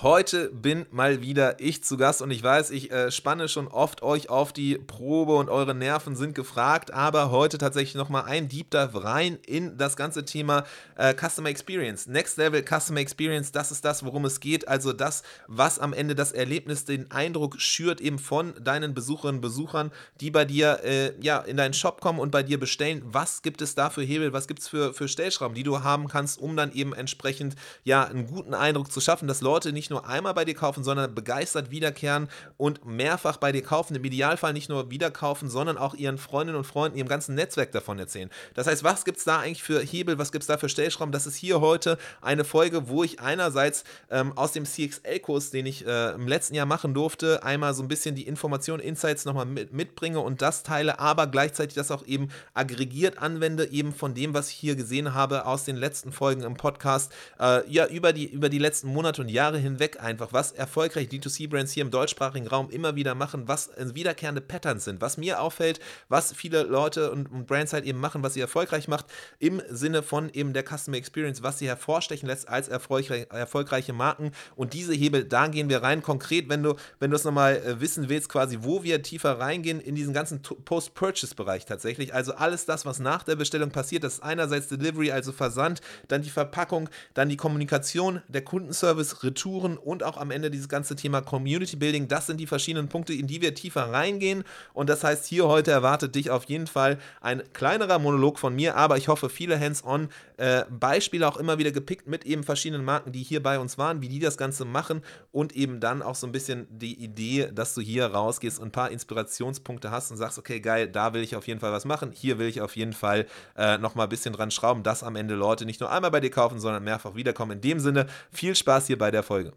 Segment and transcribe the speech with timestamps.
[0.00, 4.00] Heute bin mal wieder ich zu Gast und ich weiß, ich äh, spanne schon oft
[4.04, 8.70] euch auf die Probe und eure Nerven sind gefragt, aber heute tatsächlich nochmal ein Deep
[8.70, 10.62] Dive rein in das ganze Thema
[10.94, 12.06] äh, Customer Experience.
[12.06, 14.68] Next Level Customer Experience, das ist das, worum es geht.
[14.68, 19.42] Also das, was am Ende das Erlebnis, den Eindruck schürt eben von deinen Besucherinnen und
[19.42, 19.90] Besuchern,
[20.20, 23.02] die bei dir äh, ja, in deinen Shop kommen und bei dir bestellen.
[23.04, 26.06] Was gibt es da für Hebel, was gibt es für, für Stellschrauben, die du haben
[26.06, 29.90] kannst, um dann eben entsprechend ja, einen guten Eindruck zu schaffen, dass Leute nicht nicht
[29.90, 32.28] nur einmal bei dir kaufen, sondern begeistert wiederkehren
[32.58, 33.94] und mehrfach bei dir kaufen.
[33.94, 37.72] Im Idealfall nicht nur wieder kaufen, sondern auch ihren Freundinnen und Freunden, ihrem ganzen Netzwerk
[37.72, 38.28] davon erzählen.
[38.52, 41.10] Das heißt, was gibt es da eigentlich für Hebel, was gibt es da für Stellschrauben?
[41.10, 45.86] Das ist hier heute eine Folge, wo ich einerseits ähm, aus dem CXL-Kurs, den ich
[45.86, 49.72] äh, im letzten Jahr machen durfte, einmal so ein bisschen die Informationen, Insights nochmal mit,
[49.72, 54.50] mitbringe und das teile, aber gleichzeitig das auch eben aggregiert anwende, eben von dem, was
[54.50, 58.50] ich hier gesehen habe aus den letzten Folgen im Podcast, äh, ja, über die, über
[58.50, 62.70] die letzten Monate und Jahre hinweg hinweg einfach, was erfolgreich D2C-Brands hier im deutschsprachigen Raum
[62.70, 67.46] immer wieder machen, was wiederkehrende Patterns sind, was mir auffällt, was viele Leute und, und
[67.46, 69.06] Brands halt eben machen, was sie erfolgreich macht,
[69.38, 74.32] im Sinne von eben der Customer Experience, was sie hervorstechen lässt als erfolgreich, erfolgreiche Marken.
[74.56, 76.02] Und diese Hebel, da gehen wir rein.
[76.02, 79.80] Konkret, wenn du, wenn du es nochmal äh, wissen willst, quasi, wo wir tiefer reingehen
[79.80, 82.14] in diesen ganzen Post-Purchase-Bereich tatsächlich.
[82.14, 86.22] Also alles das, was nach der Bestellung passiert, das ist einerseits Delivery, also Versand, dann
[86.22, 90.96] die Verpackung, dann die Kommunikation, der Kundenservice, Retouren Suchen und auch am Ende dieses ganze
[90.96, 92.08] Thema Community Building.
[92.08, 94.44] Das sind die verschiedenen Punkte, in die wir tiefer reingehen.
[94.72, 98.76] Und das heißt, hier heute erwartet dich auf jeden Fall ein kleinerer Monolog von mir,
[98.76, 100.08] aber ich hoffe, viele Hands-on
[100.38, 104.00] äh, Beispiele auch immer wieder gepickt mit eben verschiedenen Marken, die hier bei uns waren,
[104.00, 107.74] wie die das Ganze machen und eben dann auch so ein bisschen die Idee, dass
[107.74, 111.36] du hier rausgehst und ein paar Inspirationspunkte hast und sagst, okay, geil, da will ich
[111.36, 114.32] auf jeden Fall was machen, hier will ich auf jeden Fall äh, nochmal ein bisschen
[114.32, 117.52] dran schrauben, dass am Ende Leute nicht nur einmal bei dir kaufen, sondern mehrfach wiederkommen.
[117.52, 119.52] In dem Sinne, viel Spaß hier bei der Folge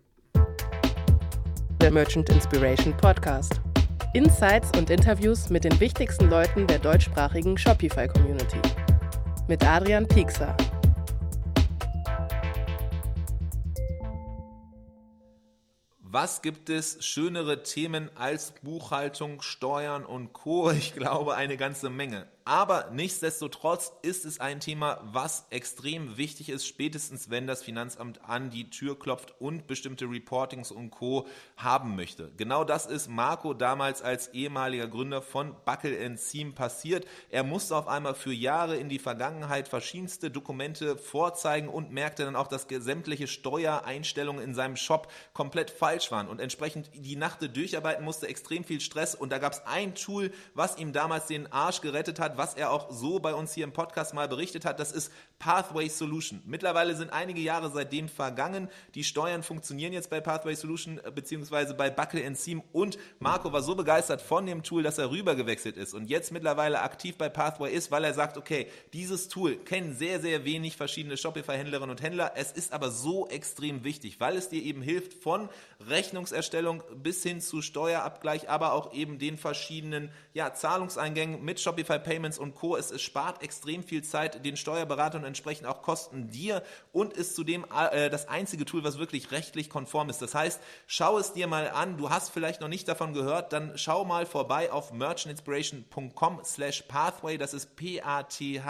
[1.82, 3.60] der Merchant Inspiration Podcast.
[4.14, 8.91] Insights und Interviews mit den wichtigsten Leuten der deutschsprachigen Shopify-Community.
[9.48, 10.56] Mit Adrian Piekser.
[16.00, 20.72] Was gibt es schönere Themen als Buchhaltung, Steuern und Co?
[20.72, 22.28] Ich glaube eine ganze Menge.
[22.44, 28.50] Aber nichtsdestotrotz ist es ein Thema, was extrem wichtig ist, spätestens wenn das Finanzamt an
[28.50, 31.28] die Tür klopft und bestimmte Reportings und Co.
[31.56, 32.32] haben möchte.
[32.38, 37.06] Genau das ist Marco damals als ehemaliger Gründer von Buckle Seam passiert.
[37.30, 42.36] Er musste auf einmal für Jahre in die Vergangenheit verschiedenste Dokumente vorzeigen und merkte dann
[42.36, 48.04] auch, dass sämtliche Steuereinstellungen in seinem Shop komplett falsch waren und entsprechend die Nacht durcharbeiten
[48.04, 49.16] musste, extrem viel Stress.
[49.16, 52.72] Und da gab es ein Tool, was ihm damals den Arsch gerettet hat, was er
[52.72, 56.42] auch so bei uns hier im Podcast mal berichtet hat, das ist Pathway Solution.
[56.46, 58.70] Mittlerweile sind einige Jahre seitdem vergangen.
[58.96, 63.62] Die Steuern funktionieren jetzt bei Pathway Solution äh, beziehungsweise bei Buckle Seam und Marco war
[63.62, 67.30] so begeistert von dem Tool, dass er rüber gewechselt ist und jetzt mittlerweile aktiv bei
[67.30, 72.02] Pathway ist, weil er sagt, okay, dieses Tool kennen sehr, sehr wenig verschiedene Shopify-Händlerinnen und
[72.02, 72.34] Händler.
[72.36, 75.50] Es ist aber so extrem wichtig, weil es dir eben hilft von
[75.90, 82.38] Rechnungserstellung bis hin zu Steuerabgleich, aber auch eben den verschiedenen ja, Zahlungseingängen mit Shopify Payments
[82.38, 82.76] und Co.
[82.78, 87.36] Es, es spart extrem viel Zeit den Steuerberatern und entsprechend auch Kosten dir und ist
[87.36, 90.22] zudem äh, das einzige Tool, was wirklich rechtlich konform ist.
[90.22, 91.98] Das heißt, schau es dir mal an.
[91.98, 97.38] Du hast vielleicht noch nicht davon gehört, dann schau mal vorbei auf merchantinspiration.com slash pathway.
[97.38, 98.62] Das ist P-A-T-H-W-A-Y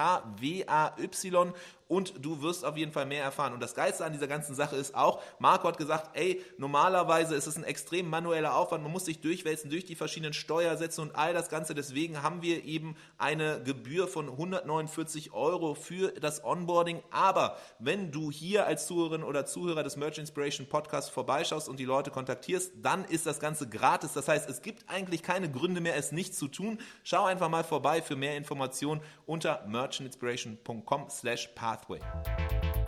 [1.92, 3.52] und du wirst auf jeden Fall mehr erfahren.
[3.52, 7.48] Und das Geilste an dieser ganzen Sache ist auch, Marco hat gesagt, ey, normalerweise ist
[7.48, 11.34] es ein extrem manueller Aufwand, man muss sich durchwälzen durch die verschiedenen Steuersätze und all
[11.34, 11.76] das Ganze.
[11.76, 17.04] Deswegen haben wir eben eine Gebühr von 149 Euro für das Onboarding.
[17.12, 21.84] Aber wenn du hier als Zuhörerin oder Zuhörer des Merch Inspiration Podcasts vorbeischaust und die
[21.84, 24.14] Leute kontaktierst, dann ist das Ganze gratis.
[24.14, 26.80] Das heißt, es gibt eigentlich keine Gründe mehr, es nicht zu tun.
[27.04, 32.81] Schau einfach mal vorbei für mehr Informationen unter merchantinspiration.com slash path pathway.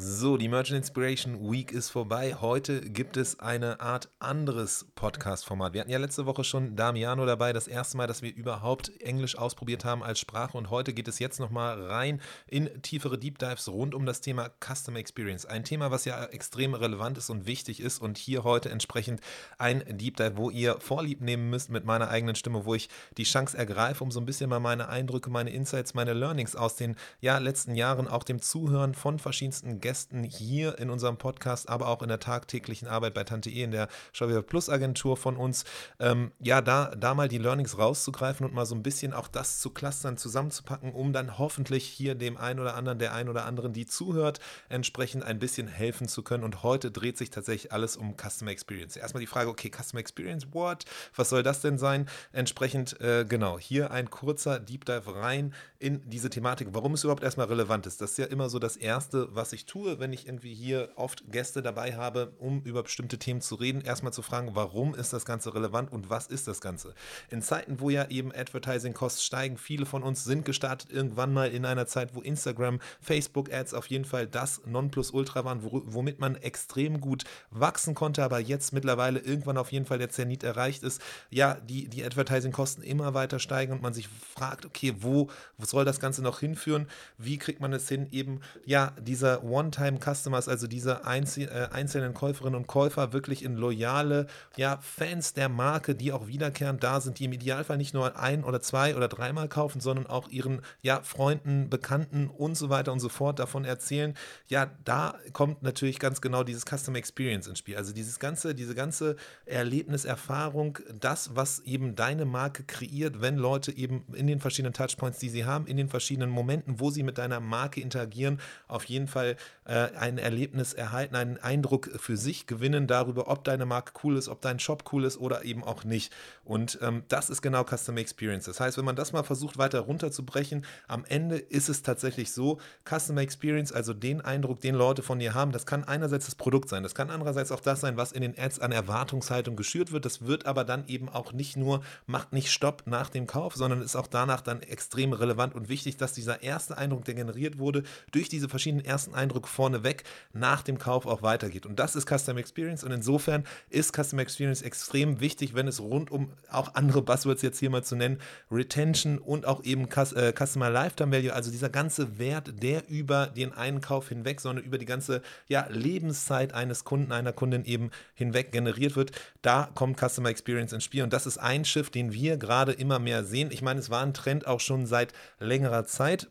[0.00, 2.36] So, die Merchant Inspiration Week ist vorbei.
[2.40, 5.72] Heute gibt es eine Art anderes Podcast-Format.
[5.72, 9.36] Wir hatten ja letzte Woche schon Damiano dabei, das erste Mal, dass wir überhaupt Englisch
[9.36, 10.56] ausprobiert haben als Sprache.
[10.56, 14.50] Und heute geht es jetzt nochmal rein in tiefere Deep Dives rund um das Thema
[14.60, 15.46] Customer Experience.
[15.46, 18.00] Ein Thema, was ja extrem relevant ist und wichtig ist.
[18.00, 19.20] Und hier heute entsprechend
[19.58, 23.24] ein Deep Dive, wo ihr Vorlieb nehmen müsst mit meiner eigenen Stimme, wo ich die
[23.24, 26.94] Chance ergreife, um so ein bisschen mal meine Eindrücke, meine Insights, meine Learnings aus den
[27.20, 31.88] ja, letzten Jahren, auch dem Zuhören von verschiedensten Gästen Gästen hier in unserem Podcast, aber
[31.88, 35.64] auch in der tagtäglichen Arbeit bei Tante E in der Shopify Plus Agentur von uns.
[35.98, 39.60] Ähm, ja, da, da mal die Learnings rauszugreifen und mal so ein bisschen auch das
[39.60, 43.72] zu clustern, zusammenzupacken, um dann hoffentlich hier dem einen oder anderen, der einen oder anderen,
[43.72, 46.44] die zuhört, entsprechend ein bisschen helfen zu können.
[46.44, 48.94] Und heute dreht sich tatsächlich alles um Customer Experience.
[48.94, 50.84] Erstmal die Frage, okay, Customer Experience, what?
[51.16, 52.10] Was soll das denn sein?
[52.32, 57.22] Entsprechend, äh, genau, hier ein kurzer Deep Dive rein in diese Thematik, warum es überhaupt
[57.22, 58.02] erstmal relevant ist.
[58.02, 61.30] Das ist ja immer so das Erste, was ich tue, wenn ich irgendwie hier oft
[61.30, 63.80] Gäste dabei habe, um über bestimmte Themen zu reden.
[63.80, 66.94] Erstmal zu fragen, warum ist das Ganze relevant und was ist das Ganze?
[67.30, 71.64] In Zeiten, wo ja eben Advertising-Kosten steigen, viele von uns sind gestartet irgendwann mal in
[71.64, 77.24] einer Zeit, wo Instagram, Facebook-Ads auf jeden Fall das Nonplusultra waren, womit man extrem gut
[77.50, 81.00] wachsen konnte, aber jetzt mittlerweile irgendwann auf jeden Fall der Zenit erreicht ist.
[81.30, 85.84] Ja, die, die Advertising-Kosten immer weiter steigen und man sich fragt, okay, wo, wo soll
[85.84, 86.88] das Ganze noch hinführen?
[87.16, 92.66] Wie kriegt man es hin, eben, ja, dieser One-Time-Customers, also diese äh, einzelnen Käuferinnen und
[92.66, 94.26] Käufer wirklich in loyale,
[94.56, 98.44] ja, Fans der Marke, die auch wiederkehrend da sind, die im Idealfall nicht nur ein
[98.44, 103.00] oder zwei oder dreimal kaufen, sondern auch ihren, ja, Freunden, Bekannten und so weiter und
[103.00, 104.14] so fort davon erzählen.
[104.48, 107.76] Ja, da kommt natürlich ganz genau dieses Customer Experience ins Spiel.
[107.76, 109.16] Also dieses ganze, diese ganze
[109.46, 115.28] Erlebniserfahrung, das, was eben deine Marke kreiert, wenn Leute eben in den verschiedenen Touchpoints, die
[115.28, 119.36] sie haben, in den verschiedenen Momenten, wo sie mit deiner Marke interagieren, auf jeden Fall
[119.68, 124.40] ein Erlebnis erhalten, einen Eindruck für sich gewinnen darüber, ob deine Marke cool ist, ob
[124.40, 126.10] dein Shop cool ist oder eben auch nicht.
[126.42, 128.46] Und ähm, das ist genau Customer Experience.
[128.46, 132.58] Das heißt, wenn man das mal versucht weiter runterzubrechen, am Ende ist es tatsächlich so,
[132.88, 136.70] Customer Experience, also den Eindruck, den Leute von dir haben, das kann einerseits das Produkt
[136.70, 140.06] sein, das kann andererseits auch das sein, was in den Ads an Erwartungshaltung geschürt wird.
[140.06, 143.82] Das wird aber dann eben auch nicht nur, macht nicht Stopp nach dem Kauf, sondern
[143.82, 147.82] ist auch danach dann extrem relevant und wichtig, dass dieser erste Eindruck, der generiert wurde,
[148.12, 151.66] durch diese verschiedenen ersten Eindrücke vorneweg nach dem Kauf auch weitergeht.
[151.66, 156.10] Und das ist Customer Experience und insofern ist Customer Experience extrem wichtig, wenn es rund
[156.10, 158.18] um auch andere Buzzwords jetzt hier mal zu nennen,
[158.50, 163.52] Retention und auch eben äh, Customer Lifetime Value, also dieser ganze Wert, der über den
[163.52, 168.96] Einkauf hinweg, sondern über die ganze ja, Lebenszeit eines Kunden, einer Kundin eben hinweg generiert
[168.96, 169.12] wird,
[169.42, 172.98] da kommt Customer Experience ins Spiel und das ist ein Shift, den wir gerade immer
[172.98, 173.50] mehr sehen.
[173.52, 176.28] Ich meine, es war ein Trend auch schon seit längerer Zeit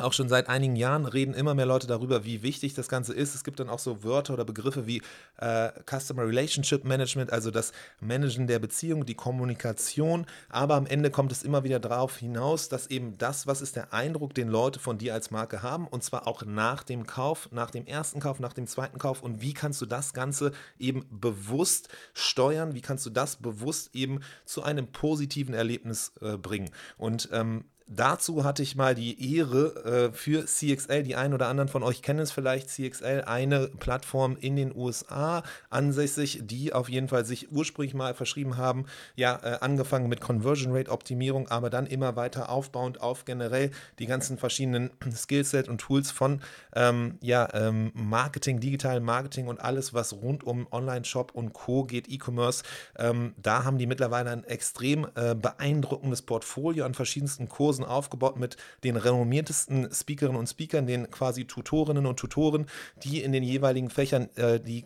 [0.00, 3.34] auch schon seit einigen Jahren reden immer mehr Leute darüber, wie wichtig das Ganze ist.
[3.34, 5.02] Es gibt dann auch so Wörter oder Begriffe wie
[5.38, 10.26] äh, Customer Relationship Management, also das Managen der Beziehung, die Kommunikation.
[10.48, 13.92] Aber am Ende kommt es immer wieder darauf hinaus, dass eben das, was ist der
[13.92, 17.70] Eindruck, den Leute von dir als Marke haben, und zwar auch nach dem Kauf, nach
[17.70, 19.22] dem ersten Kauf, nach dem zweiten Kauf.
[19.22, 22.74] Und wie kannst du das Ganze eben bewusst steuern?
[22.74, 26.70] Wie kannst du das bewusst eben zu einem positiven Erlebnis äh, bringen?
[26.96, 31.68] Und ähm, Dazu hatte ich mal die Ehre äh, für CXL, die einen oder anderen
[31.68, 37.08] von euch kennen es vielleicht, CXL, eine Plattform in den USA ansässig, die auf jeden
[37.08, 38.86] Fall sich ursprünglich mal verschrieben haben,
[39.16, 44.06] ja, äh, angefangen mit Conversion Rate Optimierung, aber dann immer weiter aufbauend auf generell die
[44.06, 46.40] ganzen verschiedenen Skillset und Tools von
[46.74, 51.84] ähm, ja, ähm, Marketing, digitalen Marketing und alles, was rund um Online-Shop und Co.
[51.84, 52.62] geht, E-Commerce.
[52.98, 58.38] Ähm, da haben die mittlerweile ein extrem äh, beeindruckendes Portfolio an verschiedensten Kursen Kursen aufgebaut
[58.38, 62.66] mit den renommiertesten Speakerinnen und Speakern, den quasi Tutorinnen und Tutoren,
[63.02, 64.84] die in den jeweiligen Fächern äh, die,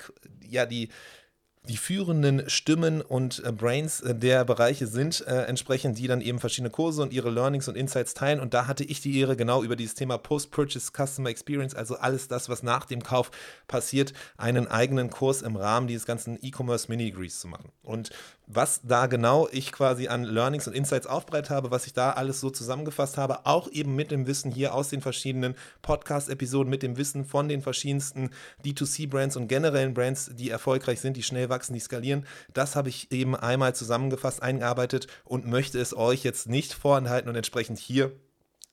[0.49, 0.88] ja, die
[1.69, 6.38] die führenden Stimmen und äh, Brains äh, der Bereiche sind, äh, entsprechend, die dann eben
[6.38, 8.40] verschiedene Kurse und ihre Learnings und Insights teilen.
[8.40, 12.26] Und da hatte ich die Ehre, genau über dieses Thema Post-Purchase Customer Experience, also alles
[12.26, 13.31] das, was nach dem Kauf
[13.67, 17.70] passiert, einen eigenen Kurs im Rahmen dieses ganzen E-Commerce Mini-Degrees zu machen.
[17.82, 18.10] Und
[18.48, 22.40] was da genau ich quasi an Learnings und Insights aufbereitet habe, was ich da alles
[22.40, 26.96] so zusammengefasst habe, auch eben mit dem Wissen hier aus den verschiedenen Podcast-Episoden, mit dem
[26.96, 28.31] Wissen von den verschiedensten
[28.64, 32.26] D2C-Brands und generellen Brands, die erfolgreich sind, die schnell wachsen, die skalieren.
[32.55, 37.36] Das habe ich eben einmal zusammengefasst, eingearbeitet und möchte es euch jetzt nicht vorenthalten und
[37.36, 38.12] entsprechend hier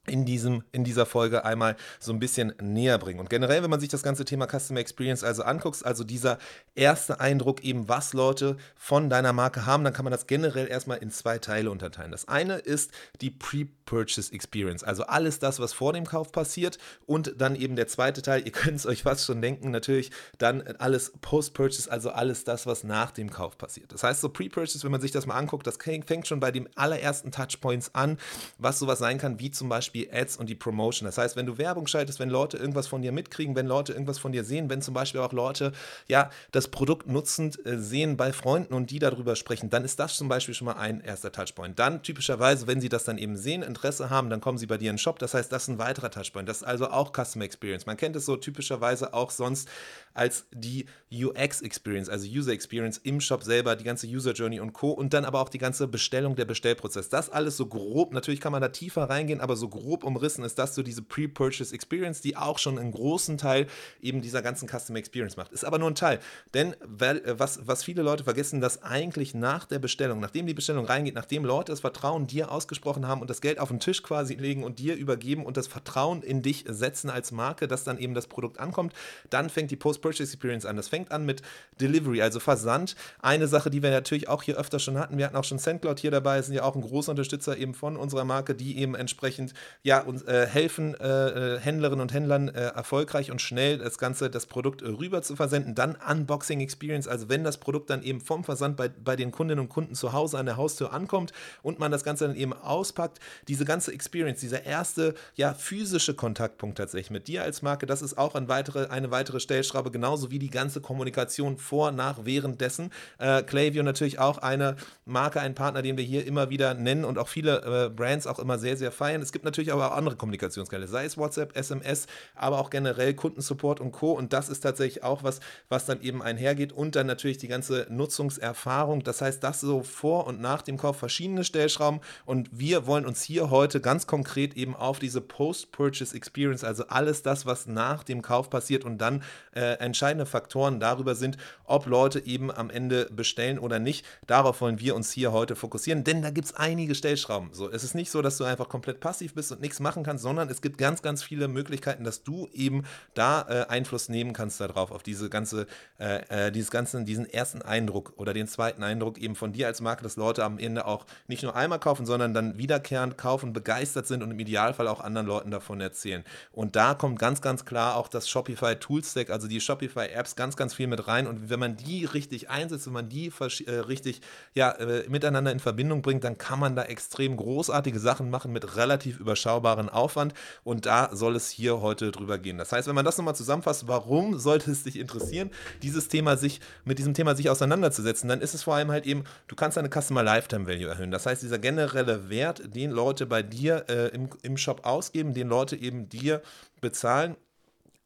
[0.08, 3.20] in, diesem, in dieser Folge einmal so ein bisschen näher bringen.
[3.20, 6.38] Und generell, wenn man sich das ganze Thema Customer Experience also anguckt, also dieser
[6.76, 10.98] erste Eindruck eben, was Leute von deiner Marke haben, dann kann man das generell erstmal
[10.98, 12.12] in zwei Teile unterteilen.
[12.12, 17.36] Das eine ist die Pre-Purchase Experience, also alles das, was vor dem Kauf passiert und
[17.38, 21.14] dann eben der zweite Teil, ihr könnt es euch fast schon denken, natürlich dann alles
[21.22, 23.92] Post-Purchase, also alles das, was nach dem Kauf passiert.
[23.92, 26.70] Das heißt, so Pre-Purchase, wenn man sich das mal anguckt, das fängt schon bei den
[26.76, 28.18] allerersten Touchpoints an,
[28.58, 31.06] was sowas sein kann, wie zum Beispiel Beispiel Ads und die Promotion.
[31.06, 34.20] Das heißt, wenn du Werbung schaltest, wenn Leute irgendwas von dir mitkriegen, wenn Leute irgendwas
[34.20, 35.72] von dir sehen, wenn zum Beispiel auch Leute
[36.08, 40.18] ja das Produkt nutzend äh, sehen bei Freunden und die darüber sprechen, dann ist das
[40.18, 41.80] zum Beispiel schon mal ein erster Touchpoint.
[41.80, 44.90] Dann typischerweise, wenn sie das dann eben sehen, Interesse haben, dann kommen sie bei dir
[44.90, 45.20] in den Shop.
[45.20, 46.50] Das heißt, das ist ein weiterer Touchpoint.
[46.50, 47.86] Das ist also auch Customer Experience.
[47.86, 49.70] Man kennt es so typischerweise auch sonst
[50.14, 54.74] als die UX Experience, also User Experience im Shop selber, die ganze User Journey und
[54.74, 54.92] Co.
[54.92, 57.10] Und dann aber auch die ganze Bestellung, der Bestellprozess.
[57.10, 60.60] Das alles so grob, natürlich kann man da tiefer reingehen, aber so grob umrissen ist
[60.60, 63.68] das so diese Pre-Purchase Experience, die auch schon einen großen Teil
[64.01, 65.51] eben dieser ganzen Customer Experience macht.
[65.51, 66.20] Ist aber nur ein Teil.
[66.54, 70.86] Denn äh, was, was viele Leute vergessen, dass eigentlich nach der Bestellung, nachdem die Bestellung
[70.86, 74.36] reingeht, nachdem Leute das Vertrauen dir ausgesprochen haben und das Geld auf den Tisch quasi
[74.36, 78.13] legen und dir übergeben und das Vertrauen in dich setzen als Marke, dass dann eben
[78.13, 78.94] das Produkt ankommt,
[79.30, 80.75] dann fängt die Post Purchase Experience an.
[80.75, 81.42] Das fängt an mit
[81.80, 82.96] Delivery, also Versand.
[83.22, 86.00] Eine Sache, die wir natürlich auch hier öfter schon hatten, wir hatten auch schon SendCloud
[86.00, 89.54] hier dabei, sind ja auch ein großer Unterstützer eben von unserer Marke, die eben entsprechend
[89.84, 94.29] ja, uns äh, helfen, äh, äh Händlerinnen und Händlern äh, erfolgreich und schnell das Ganze,
[94.29, 95.75] das Produkt äh, rüber zu versenden.
[95.75, 99.63] Dann Unboxing Experience, also wenn das Produkt dann eben vom Versand bei, bei den Kundinnen
[99.63, 103.20] und Kunden zu Hause an der Haustür ankommt und man das Ganze dann eben auspackt,
[103.48, 108.17] diese ganze Experience, dieser erste ja, physische Kontaktpunkt tatsächlich mit dir als Marke, das ist
[108.17, 112.91] auch ein weitere, eine weitere Stellschraube, genauso wie die ganze Kommunikation vor, nach, währenddessen.
[113.17, 117.17] Äh, Clayview natürlich auch eine Marke, ein Partner, den wir hier immer wieder nennen und
[117.17, 119.22] auch viele äh, Brands auch immer sehr, sehr feiern.
[119.22, 123.79] Es gibt natürlich aber auch andere Kommunikationskanäle, sei es WhatsApp, SMS, aber auch generell Kundensupport
[123.79, 124.12] und Co.
[124.12, 127.88] Und das ist tatsächlich auch was, was dann eben einhergeht und dann natürlich die ganze
[127.89, 129.03] Nutzungserfahrung.
[129.03, 133.22] Das heißt, das so vor und nach dem Kauf verschiedene Stellschrauben und wir wollen uns
[133.22, 138.22] hier heute ganz konkret eben auf diese Post-Purchase Experience, also alles das, was nach dem
[138.22, 143.60] Kauf passiert und dann äh, entscheidende Faktoren darüber sind, ob Leute eben am Ende bestellen
[143.60, 144.05] oder nicht.
[144.27, 147.50] Darauf wollen wir uns hier heute fokussieren, denn da gibt es einige Stellschrauben.
[147.53, 150.24] So, es ist nicht so, dass du einfach komplett passiv bist und nichts machen kannst,
[150.24, 152.84] sondern es gibt ganz, ganz viele Möglichkeiten, dass du eben
[153.14, 155.68] da äh, Einfluss nehmen kannst darauf, auf diese ganze,
[156.00, 159.82] äh, äh dieses ganze, diesen ersten Eindruck oder den zweiten Eindruck eben von dir als
[159.82, 164.08] Marke, dass Leute am Ende auch nicht nur einmal kaufen, sondern dann wiederkehrend kaufen, begeistert
[164.08, 166.24] sind und im Idealfall auch anderen Leuten davon erzählen.
[166.52, 170.56] Und da kommt ganz, ganz klar auch das Shopify Toolstack, also die Shopify Apps, ganz,
[170.56, 171.28] ganz viel mit rein.
[171.28, 173.32] Und wenn man die richtig einsetzt, wenn man die
[173.66, 174.22] äh, richtig
[174.54, 178.75] ja, äh, miteinander in Verbindung bringt, dann kann man da extrem großartige Sachen machen mit
[178.75, 180.34] relativ überschaubaren Aufwand.
[180.63, 182.58] Und da soll es hier heute drüber gehen.
[182.58, 185.51] Das heißt, wenn man das nochmal zusammenfasst, warum sollte es dich interessieren,
[185.84, 189.25] dieses Thema sich mit diesem Thema sich auseinanderzusetzen, dann ist es vor allem halt eben,
[189.48, 191.12] du kannst deine Customer Lifetime Value erhöhen.
[191.12, 195.48] Das heißt, dieser generelle Wert, den Leute bei dir äh, im, im Shop ausgeben, den
[195.48, 196.42] Leute eben dir
[196.82, 197.36] bezahlen,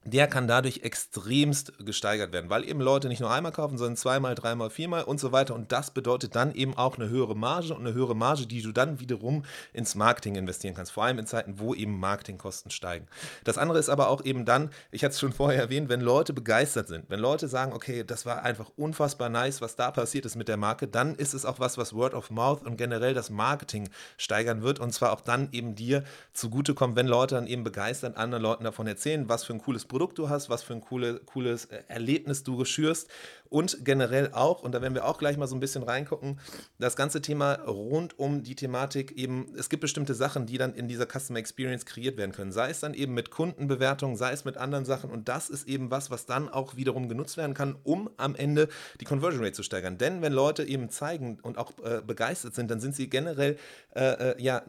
[0.05, 4.33] der kann dadurch extremst gesteigert werden, weil eben Leute nicht nur einmal kaufen, sondern zweimal,
[4.33, 5.53] dreimal, viermal und so weiter.
[5.53, 8.71] Und das bedeutet dann eben auch eine höhere Marge und eine höhere Marge, die du
[8.71, 13.07] dann wiederum ins Marketing investieren kannst, vor allem in Zeiten, wo eben Marketingkosten steigen.
[13.43, 16.31] Das andere ist aber auch eben dann, ich hatte es schon vorher erwähnt, wenn Leute
[16.31, 20.37] begeistert sind, wenn Leute sagen, okay, das war einfach unfassbar nice, was da passiert ist
[20.37, 23.29] mit der Marke, dann ist es auch was, was Word of Mouth und generell das
[23.29, 28.15] Marketing steigern wird und zwar auch dann eben dir zugutekommt, wenn Leute dann eben begeistert
[28.15, 31.19] anderen Leuten davon erzählen, was für ein cooles Produkt du hast, was für ein coole,
[31.25, 33.09] cooles äh, Erlebnis du geschürst
[33.49, 36.39] und generell auch, und da werden wir auch gleich mal so ein bisschen reingucken,
[36.77, 40.87] das ganze Thema rund um die Thematik eben, es gibt bestimmte Sachen, die dann in
[40.87, 44.55] dieser Customer Experience kreiert werden können, sei es dann eben mit Kundenbewertungen, sei es mit
[44.55, 48.09] anderen Sachen und das ist eben was, was dann auch wiederum genutzt werden kann, um
[48.17, 48.69] am Ende
[49.01, 49.97] die Conversion Rate zu steigern.
[49.97, 53.57] Denn wenn Leute eben zeigen und auch äh, begeistert sind, dann sind sie generell
[53.95, 54.61] äh, äh ja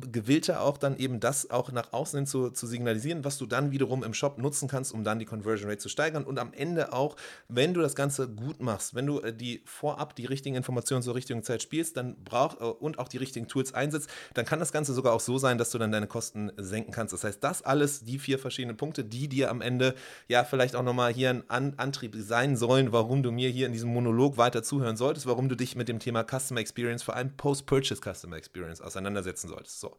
[0.00, 3.70] gewillter auch dann eben das auch nach außen hin zu, zu signalisieren, was du dann
[3.70, 6.92] wiederum im Shop nutzen kannst, um dann die Conversion Rate zu steigern und am Ende
[6.92, 7.16] auch,
[7.48, 11.14] wenn du das Ganze gut machst, wenn du äh, die vorab die richtigen Informationen zur
[11.14, 14.72] richtigen Zeit spielst, dann braucht äh, und auch die richtigen Tools einsetzt, dann kann das
[14.72, 17.12] Ganze sogar auch so sein, dass du dann deine Kosten senken kannst.
[17.12, 19.94] Das heißt, das alles, die vier verschiedenen Punkte, die dir am Ende
[20.28, 23.72] ja vielleicht auch nochmal hier ein An Antrieb sein sollen, warum du mir hier in
[23.72, 27.36] diesem Monolog weiter zuhören solltest, warum du dich mit dem Thema Customer Experience, vor allem
[27.36, 29.80] Post-Purchase Customer Experience auseinandersetzen solltest.
[29.80, 29.89] So.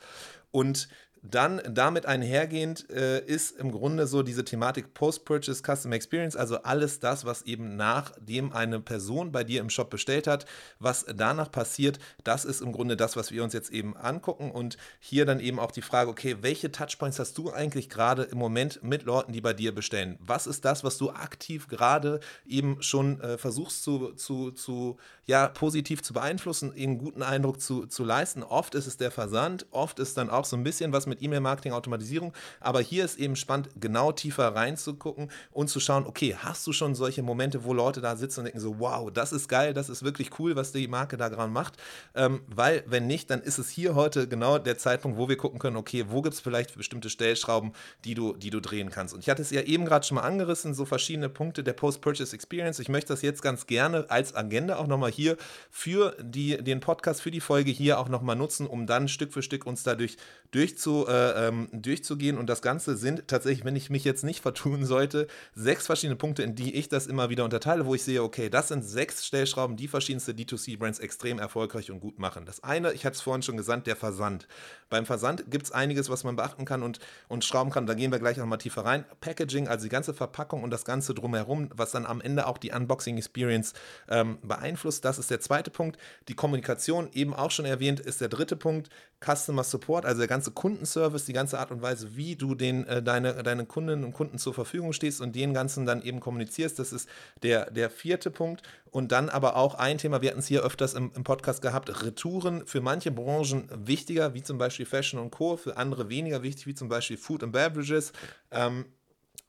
[0.52, 0.90] Und
[1.24, 7.00] dann damit einhergehend äh, ist im Grunde so diese Thematik Post-Purchase Customer Experience, also alles
[7.00, 10.46] das, was eben nachdem eine Person bei dir im Shop bestellt hat,
[10.80, 14.78] was danach passiert, das ist im Grunde das, was wir uns jetzt eben angucken und
[15.00, 18.82] hier dann eben auch die Frage, okay, welche Touchpoints hast du eigentlich gerade im Moment
[18.82, 20.18] mit Leuten, die bei dir bestellen?
[20.22, 24.98] Was ist das, was du aktiv gerade eben schon äh, versuchst zu, zu, zu,
[25.28, 28.42] ja, positiv zu beeinflussen, einen guten Eindruck zu, zu leisten?
[28.42, 31.22] Oft ist es der Versand, oft ist dann auch so ein bisschen was mit mit
[31.22, 32.34] E-Mail-Marketing, Automatisierung.
[32.60, 36.96] Aber hier ist eben spannend, genau tiefer reinzugucken und zu schauen, okay, hast du schon
[36.96, 40.04] solche Momente, wo Leute da sitzen und denken so, wow, das ist geil, das ist
[40.04, 41.78] wirklich cool, was die Marke da gerade macht.
[42.16, 45.60] Ähm, weil, wenn nicht, dann ist es hier heute genau der Zeitpunkt, wo wir gucken
[45.60, 47.74] können, okay, wo gibt es vielleicht bestimmte Stellschrauben,
[48.06, 49.14] die du, die du drehen kannst.
[49.14, 52.36] Und ich hatte es ja eben gerade schon mal angerissen, so verschiedene Punkte der Post-Purchase
[52.36, 52.80] Experience.
[52.80, 55.38] Ich möchte das jetzt ganz gerne als Agenda auch nochmal hier
[55.70, 59.42] für die, den Podcast, für die Folge hier auch nochmal nutzen, um dann Stück für
[59.42, 60.18] Stück uns dadurch
[60.52, 62.38] durchzu, äh, ähm, durchzugehen.
[62.38, 66.44] Und das Ganze sind tatsächlich, wenn ich mich jetzt nicht vertun sollte, sechs verschiedene Punkte,
[66.44, 69.78] in die ich das immer wieder unterteile, wo ich sehe, okay, das sind sechs Stellschrauben,
[69.78, 72.46] die verschiedenste D2C-Brands extrem erfolgreich und gut machen.
[72.46, 74.48] Das eine, ich hatte es vorhin schon gesagt, der Versand.
[74.90, 77.88] Beim Versand gibt es einiges, was man beachten kann und, und schrauben kann.
[77.88, 79.06] Da gehen wir gleich nochmal tiefer rein.
[79.22, 82.72] Packaging, also die ganze Verpackung und das Ganze drumherum, was dann am Ende auch die
[82.72, 83.74] Unboxing-Experience
[84.10, 85.06] ähm, beeinflusst.
[85.06, 85.98] Das ist der zweite Punkt.
[86.28, 88.90] Die Kommunikation, eben auch schon erwähnt, ist der dritte Punkt.
[89.24, 93.04] Customer Support, also der ganze Kundenservice, die ganze Art und Weise, wie du den, äh,
[93.04, 96.80] deine, deine Kundinnen und Kunden zur Verfügung stehst und den ganzen dann eben kommunizierst.
[96.80, 97.08] Das ist
[97.44, 98.64] der, der vierte Punkt.
[98.90, 102.04] Und dann aber auch ein Thema, wir hatten es hier öfters im, im, Podcast gehabt,
[102.04, 106.66] Retouren für manche Branchen wichtiger, wie zum Beispiel Fashion und Co., für andere weniger wichtig,
[106.66, 108.12] wie zum Beispiel Food and Beverages.
[108.50, 108.86] Ähm,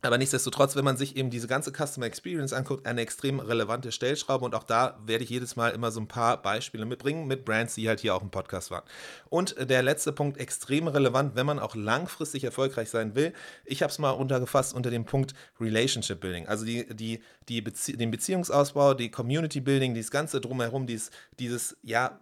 [0.03, 4.45] aber nichtsdestotrotz, wenn man sich eben diese ganze Customer Experience anguckt, eine extrem relevante Stellschraube
[4.45, 7.75] und auch da werde ich jedes Mal immer so ein paar Beispiele mitbringen mit Brands,
[7.75, 8.83] die halt hier auch im Podcast waren.
[9.31, 13.33] Und der letzte Punkt, extrem relevant, wenn man auch langfristig erfolgreich sein will.
[13.65, 17.97] Ich habe es mal untergefasst unter dem Punkt Relationship Building, also die, die, die Bezie
[17.97, 22.19] den Beziehungsausbau, die Community Building, dieses ganze drumherum, dieses, dieses ja,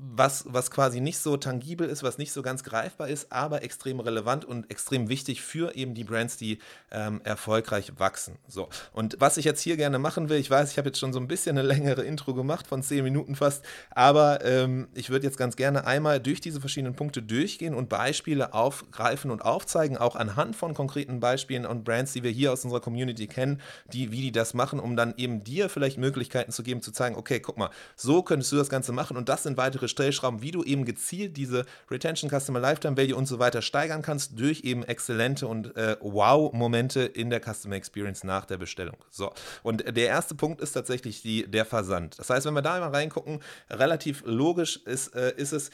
[0.00, 4.00] was, was quasi nicht so tangibel ist, was nicht so ganz greifbar ist, aber extrem
[4.00, 6.58] relevant und extrem wichtig für eben die Brands, die
[6.90, 8.38] ähm, erfolgreich wachsen.
[8.46, 8.68] So.
[8.92, 11.20] Und was ich jetzt hier gerne machen will, ich weiß, ich habe jetzt schon so
[11.20, 15.38] ein bisschen eine längere Intro gemacht, von zehn Minuten fast, aber ähm, ich würde jetzt
[15.38, 20.56] ganz gerne einmal durch diese verschiedenen Punkte durchgehen und Beispiele aufgreifen und aufzeigen, auch anhand
[20.56, 23.60] von konkreten Beispielen und Brands, die wir hier aus unserer Community kennen,
[23.92, 27.16] die, wie die das machen, um dann eben dir vielleicht Möglichkeiten zu geben, zu zeigen,
[27.16, 30.50] okay, guck mal, so könntest du das Ganze machen und das sind weitere Stellschrauben, wie
[30.50, 34.84] du eben gezielt diese Retention, Customer Lifetime Value und so weiter steigern kannst durch eben
[34.84, 38.96] exzellente und äh, Wow-Momente in der Customer Experience nach der Bestellung.
[39.10, 42.18] So, und der erste Punkt ist tatsächlich die, der Versand.
[42.18, 43.40] Das heißt, wenn wir da mal reingucken,
[43.70, 45.70] relativ logisch ist, äh, ist es,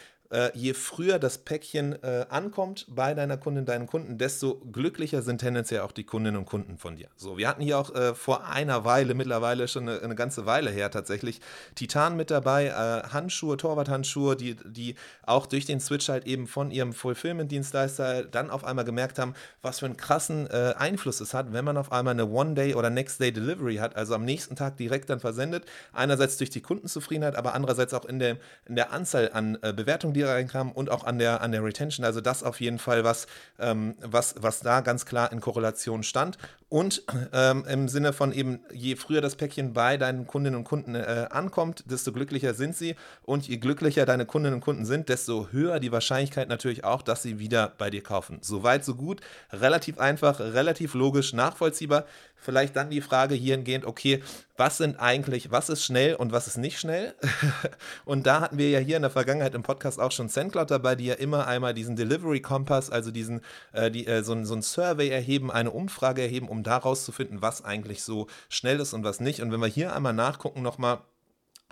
[0.55, 5.81] je früher das Päckchen äh, ankommt bei deiner Kundin, deinen Kunden, desto glücklicher sind tendenziell
[5.81, 7.09] auch die Kundinnen und Kunden von dir.
[7.17, 10.71] So, wir hatten hier auch äh, vor einer Weile, mittlerweile schon eine, eine, ganze Weile
[10.71, 11.41] her tatsächlich,
[11.75, 16.71] Titan mit dabei, äh, Handschuhe, Torwarthandschuhe, die, die auch durch den Switch halt eben von
[16.71, 21.53] ihrem Fulfillment-Dienstleister dann auf einmal gemerkt haben, was für einen krassen äh, Einfluss es hat,
[21.53, 25.21] wenn man auf einmal eine One-Day- oder Next-Day-Delivery hat, also am nächsten Tag direkt dann
[25.21, 25.65] versendet.
[25.93, 30.15] Einerseits durch die Kundenzufriedenheit, aber andererseits auch in der, in der Anzahl an äh, Bewertungen,
[30.15, 32.05] die reinkamen und auch an der, an der Retention.
[32.05, 33.27] Also das auf jeden Fall was,
[33.59, 36.39] ähm, was, was da ganz klar in Korrelation stand.
[36.69, 40.97] Und ähm, im Sinne von eben, je früher das Päckchen bei deinen Kundinnen und Kunden
[40.97, 42.97] äh, ankommt, desto glücklicher sind sie.
[43.23, 47.23] Und je glücklicher deine Kundinnen und Kunden sind, desto höher die Wahrscheinlichkeit natürlich auch, dass
[47.23, 48.39] sie wieder bei dir kaufen.
[48.41, 49.21] Soweit, so gut.
[49.53, 52.07] Relativ einfach, relativ logisch, nachvollziehbar.
[52.45, 54.23] Vielleicht dann die Frage hiergehend, okay,
[54.59, 57.15] was sind eigentlich, was ist schnell und was ist nicht schnell?
[58.05, 60.95] und da hatten wir ja hier in der Vergangenheit im Podcast auch schon SendCloud dabei,
[60.95, 63.41] die ja immer einmal diesen Delivery Kompass, also diesen,
[63.73, 67.41] äh, die, äh, so, so ein Survey erheben, eine Umfrage erheben, um daraus zu finden,
[67.41, 69.41] was eigentlich so schnell ist und was nicht.
[69.41, 70.99] Und wenn wir hier einmal nachgucken nochmal,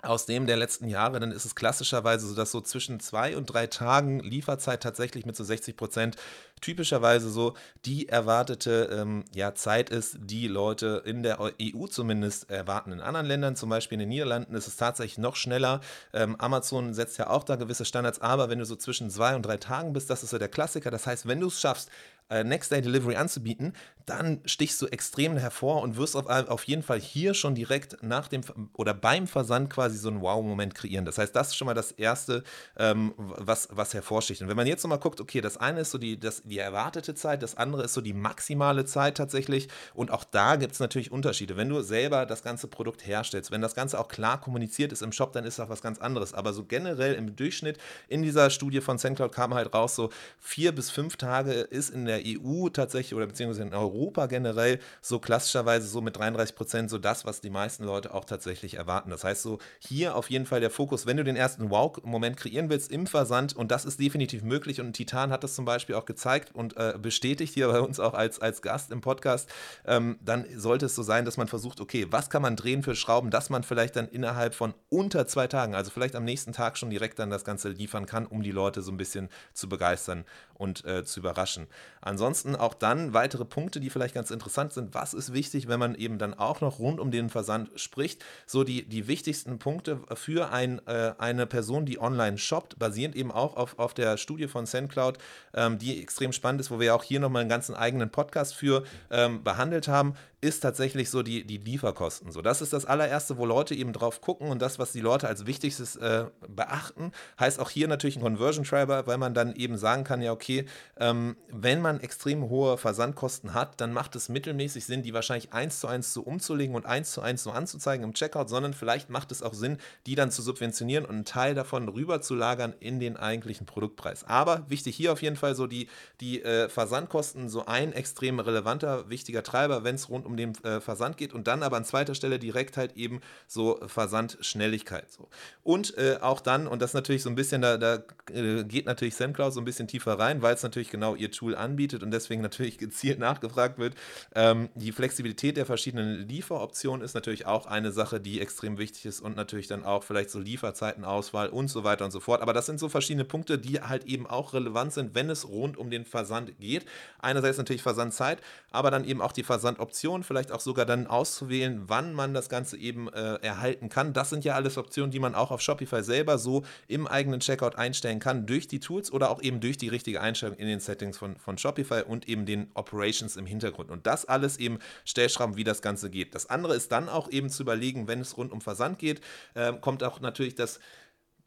[0.03, 3.47] aus dem der letzten Jahre, dann ist es klassischerweise so, dass so zwischen zwei und
[3.47, 6.17] drei Tagen Lieferzeit tatsächlich mit so 60 Prozent
[6.61, 7.53] typischerweise so
[7.85, 12.91] die erwartete ähm, ja, Zeit ist, die Leute in der EU zumindest erwarten.
[12.91, 15.81] In anderen Ländern, zum Beispiel in den Niederlanden, ist es tatsächlich noch schneller.
[16.13, 19.43] Ähm, Amazon setzt ja auch da gewisse Standards, aber wenn du so zwischen zwei und
[19.45, 20.91] drei Tagen bist, das ist so der Klassiker.
[20.91, 21.89] Das heißt, wenn du es schaffst,
[22.29, 23.73] äh, Next Day Delivery anzubieten,
[24.05, 28.27] dann stichst du extrem hervor und wirst auf, auf jeden Fall hier schon direkt nach
[28.27, 28.41] dem
[28.73, 31.05] oder beim Versand quasi so einen Wow-Moment kreieren.
[31.05, 32.43] Das heißt, das ist schon mal das Erste,
[32.77, 34.41] ähm, was, was hervorsticht.
[34.41, 37.15] Und wenn man jetzt nochmal guckt, okay, das eine ist so die, das, die erwartete
[37.15, 39.69] Zeit, das andere ist so die maximale Zeit tatsächlich.
[39.93, 41.55] Und auch da gibt es natürlich Unterschiede.
[41.55, 45.11] Wenn du selber das ganze Produkt herstellst, wenn das Ganze auch klar kommuniziert ist im
[45.11, 46.33] Shop, dann ist das was ganz anderes.
[46.33, 50.09] Aber so generell im Durchschnitt in dieser Studie von SendCloud kam halt raus, so
[50.39, 54.79] vier bis fünf Tage ist in der EU tatsächlich oder beziehungsweise in Europa Europa generell
[55.01, 59.09] so klassischerweise so mit 33 Prozent so das, was die meisten Leute auch tatsächlich erwarten.
[59.09, 62.69] Das heißt so hier auf jeden Fall der Fokus, wenn du den ersten Wow-Moment kreieren
[62.69, 66.05] willst im Versand und das ist definitiv möglich und Titan hat das zum Beispiel auch
[66.05, 69.49] gezeigt und äh, bestätigt hier bei uns auch als, als Gast im Podcast,
[69.85, 72.95] ähm, dann sollte es so sein, dass man versucht, okay, was kann man drehen für
[72.95, 76.77] Schrauben, dass man vielleicht dann innerhalb von unter zwei Tagen, also vielleicht am nächsten Tag
[76.77, 80.25] schon direkt dann das Ganze liefern kann, um die Leute so ein bisschen zu begeistern
[80.53, 81.67] und äh, zu überraschen.
[82.03, 84.93] Ansonsten auch dann weitere Punkte, die vielleicht ganz interessant sind.
[84.93, 88.23] Was ist wichtig, wenn man eben dann auch noch rund um den Versand spricht?
[88.45, 93.31] So die, die wichtigsten Punkte für ein, äh, eine Person, die online shoppt, basierend eben
[93.31, 95.17] auch auf, auf der Studie von SendCloud,
[95.53, 98.83] ähm, die extrem spannend ist, wo wir auch hier nochmal einen ganzen eigenen Podcast für
[99.09, 102.31] ähm, behandelt haben, ist tatsächlich so die, die Lieferkosten.
[102.31, 105.27] So, das ist das allererste, wo Leute eben drauf gucken und das, was die Leute
[105.27, 109.77] als wichtigstes äh, beachten, heißt auch hier natürlich ein Conversion Treiber, weil man dann eben
[109.77, 110.65] sagen kann, ja, okay,
[110.99, 115.79] ähm, wenn man extrem hohe Versandkosten hat, dann macht es mittelmäßig Sinn, die wahrscheinlich eins
[115.79, 119.31] zu eins so umzulegen und eins zu eins so anzuzeigen im Checkout, sondern vielleicht macht
[119.31, 122.99] es auch Sinn, die dann zu subventionieren und einen Teil davon rüber zu lagern in
[122.99, 124.25] den eigentlichen Produktpreis.
[124.25, 125.87] Aber wichtig hier auf jeden Fall so die,
[126.19, 130.63] die äh, Versandkosten, so ein extrem relevanter, wichtiger Treiber, wenn es rund um um den
[130.63, 135.11] äh, Versand geht und dann aber an zweiter Stelle direkt halt eben so Versandschnelligkeit.
[135.11, 135.29] So.
[135.63, 139.15] Und äh, auch dann, und das natürlich so ein bisschen, da, da äh, geht natürlich
[139.15, 142.41] SendCloud so ein bisschen tiefer rein, weil es natürlich genau ihr Tool anbietet und deswegen
[142.41, 143.95] natürlich gezielt nachgefragt wird.
[144.35, 149.21] Ähm, die Flexibilität der verschiedenen Lieferoptionen ist natürlich auch eine Sache, die extrem wichtig ist
[149.21, 152.41] und natürlich dann auch vielleicht so Lieferzeitenauswahl und so weiter und so fort.
[152.41, 155.77] Aber das sind so verschiedene Punkte, die halt eben auch relevant sind, wenn es rund
[155.77, 156.85] um den Versand geht.
[157.19, 158.41] Einerseits natürlich Versandzeit,
[158.71, 162.77] aber dann eben auch die Versandoption vielleicht auch sogar dann auszuwählen, wann man das Ganze
[162.77, 164.13] eben äh, erhalten kann.
[164.13, 167.75] Das sind ja alles Optionen, die man auch auf Shopify selber so im eigenen Checkout
[167.75, 171.17] einstellen kann, durch die Tools oder auch eben durch die richtige Einstellung in den Settings
[171.17, 173.91] von, von Shopify und eben den Operations im Hintergrund.
[173.91, 176.35] Und das alles eben Stellschrauben, wie das Ganze geht.
[176.35, 179.21] Das andere ist dann auch eben zu überlegen, wenn es rund um Versand geht,
[179.53, 180.79] äh, kommt auch natürlich das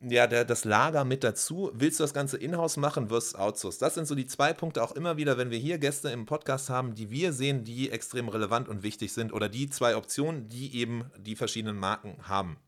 [0.00, 1.70] ja, der, das Lager mit dazu.
[1.74, 3.80] Willst du das Ganze in-house machen, wirst du outsourced.
[3.80, 6.68] Das sind so die zwei Punkte auch immer wieder, wenn wir hier Gäste im Podcast
[6.68, 10.76] haben, die wir sehen, die extrem relevant und wichtig sind oder die zwei Optionen, die
[10.76, 12.58] eben die verschiedenen Marken haben.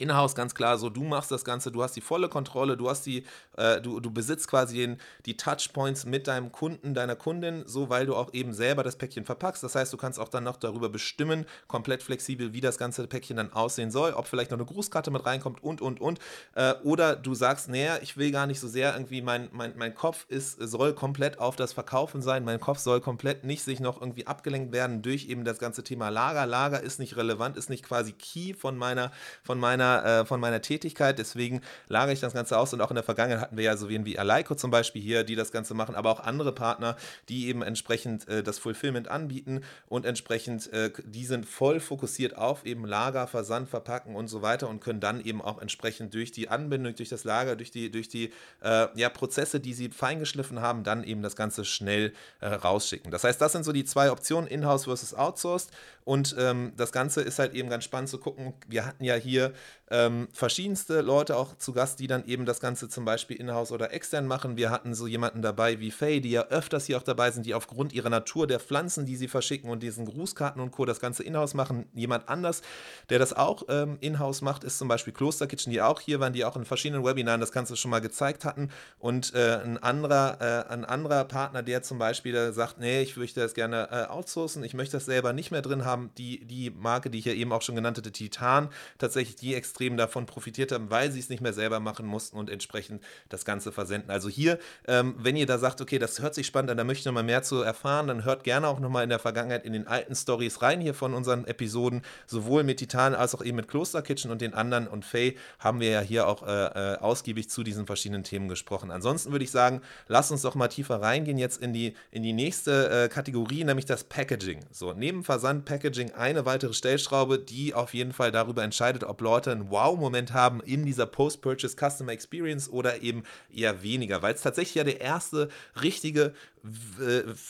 [0.00, 3.06] Inhouse ganz klar so, du machst das Ganze, du hast die volle Kontrolle, du hast
[3.06, 3.24] die,
[3.56, 8.06] äh, du, du besitzt quasi den, die Touchpoints mit deinem Kunden, deiner Kundin, so weil
[8.06, 9.62] du auch eben selber das Päckchen verpackst.
[9.62, 13.36] Das heißt, du kannst auch dann noch darüber bestimmen, komplett flexibel, wie das ganze Päckchen
[13.36, 16.18] dann aussehen soll, ob vielleicht noch eine Grußkarte mit reinkommt und und und.
[16.54, 19.94] Äh, oder du sagst, naja, ich will gar nicht so sehr irgendwie, mein, mein, mein
[19.94, 24.00] Kopf ist, soll komplett auf das Verkaufen sein, mein Kopf soll komplett nicht sich noch
[24.00, 26.46] irgendwie abgelenkt werden durch eben das ganze Thema Lager.
[26.46, 29.10] Lager ist nicht relevant, ist nicht quasi Key von meiner,
[29.42, 31.18] von meiner äh, von meiner Tätigkeit.
[31.18, 33.88] Deswegen lagere ich das Ganze aus und auch in der Vergangenheit hatten wir ja so
[33.88, 36.96] wen wie Aleiko zum Beispiel hier, die das Ganze machen, aber auch andere Partner,
[37.28, 42.64] die eben entsprechend äh, das Fulfillment anbieten und entsprechend, äh, die sind voll fokussiert auf
[42.64, 46.48] eben Lager, Versand, Verpacken und so weiter und können dann eben auch entsprechend durch die
[46.48, 50.84] Anbindung, durch das Lager, durch die, durch die äh, ja, Prozesse, die sie feingeschliffen haben,
[50.84, 53.10] dann eben das Ganze schnell äh, rausschicken.
[53.10, 55.70] Das heißt, das sind so die zwei Optionen, Inhouse versus Outsourced.
[56.04, 58.54] Und ähm, das Ganze ist halt eben ganz spannend zu gucken.
[58.66, 59.52] Wir hatten ja hier
[59.90, 63.92] ähm, verschiedenste Leute auch zu Gast, die dann eben das Ganze zum Beispiel in-house oder
[63.92, 64.56] extern machen.
[64.56, 67.54] Wir hatten so jemanden dabei wie Faye, die ja öfters hier auch dabei sind, die
[67.54, 70.84] aufgrund ihrer Natur der Pflanzen, die sie verschicken und diesen Grußkarten und Co.
[70.84, 71.86] das Ganze in-house machen.
[71.92, 72.62] Jemand anders,
[73.08, 76.32] der das auch ähm, in-house macht, ist zum Beispiel Kloster Kitchen, die auch hier waren,
[76.32, 78.70] die auch in verschiedenen Webinaren das Ganze schon mal gezeigt hatten.
[78.98, 83.40] Und äh, ein, anderer, äh, ein anderer Partner, der zum Beispiel sagt, nee, ich möchte
[83.40, 86.10] das gerne äh, outsourcen, ich möchte das selber nicht mehr drin haben.
[86.16, 89.98] Die, die Marke, die ich ja eben auch schon genannt hatte, Titan, tatsächlich die extrem
[89.98, 93.72] davon profitiert haben, weil sie es nicht mehr selber machen mussten und entsprechend das Ganze
[93.72, 94.10] versenden.
[94.10, 97.00] Also hier, ähm, wenn ihr da sagt, okay, das hört sich spannend an, da möchte
[97.00, 99.66] ich noch mal mehr zu erfahren, dann hört gerne auch noch mal in der Vergangenheit
[99.66, 103.56] in den alten Stories rein hier von unseren Episoden, sowohl mit Titan als auch eben
[103.56, 106.98] mit Kloster Kitchen und den anderen und Faye haben wir ja hier auch äh, äh,
[106.98, 108.90] ausgiebig zu diesen verschiedenen Themen gesprochen.
[108.90, 112.32] Ansonsten würde ich sagen, lasst uns doch mal tiefer reingehen jetzt in die, in die
[112.32, 114.60] nächste äh, Kategorie, nämlich das Packaging.
[114.70, 119.49] So, neben Versand Packaging eine weitere Stellschraube, die auf jeden Fall darüber entscheidet, ob Leute
[119.52, 124.74] ein Wow-Moment haben in dieser Post-Purchase Customer Experience oder eben eher weniger, weil es tatsächlich
[124.76, 125.48] ja der erste
[125.82, 126.34] richtige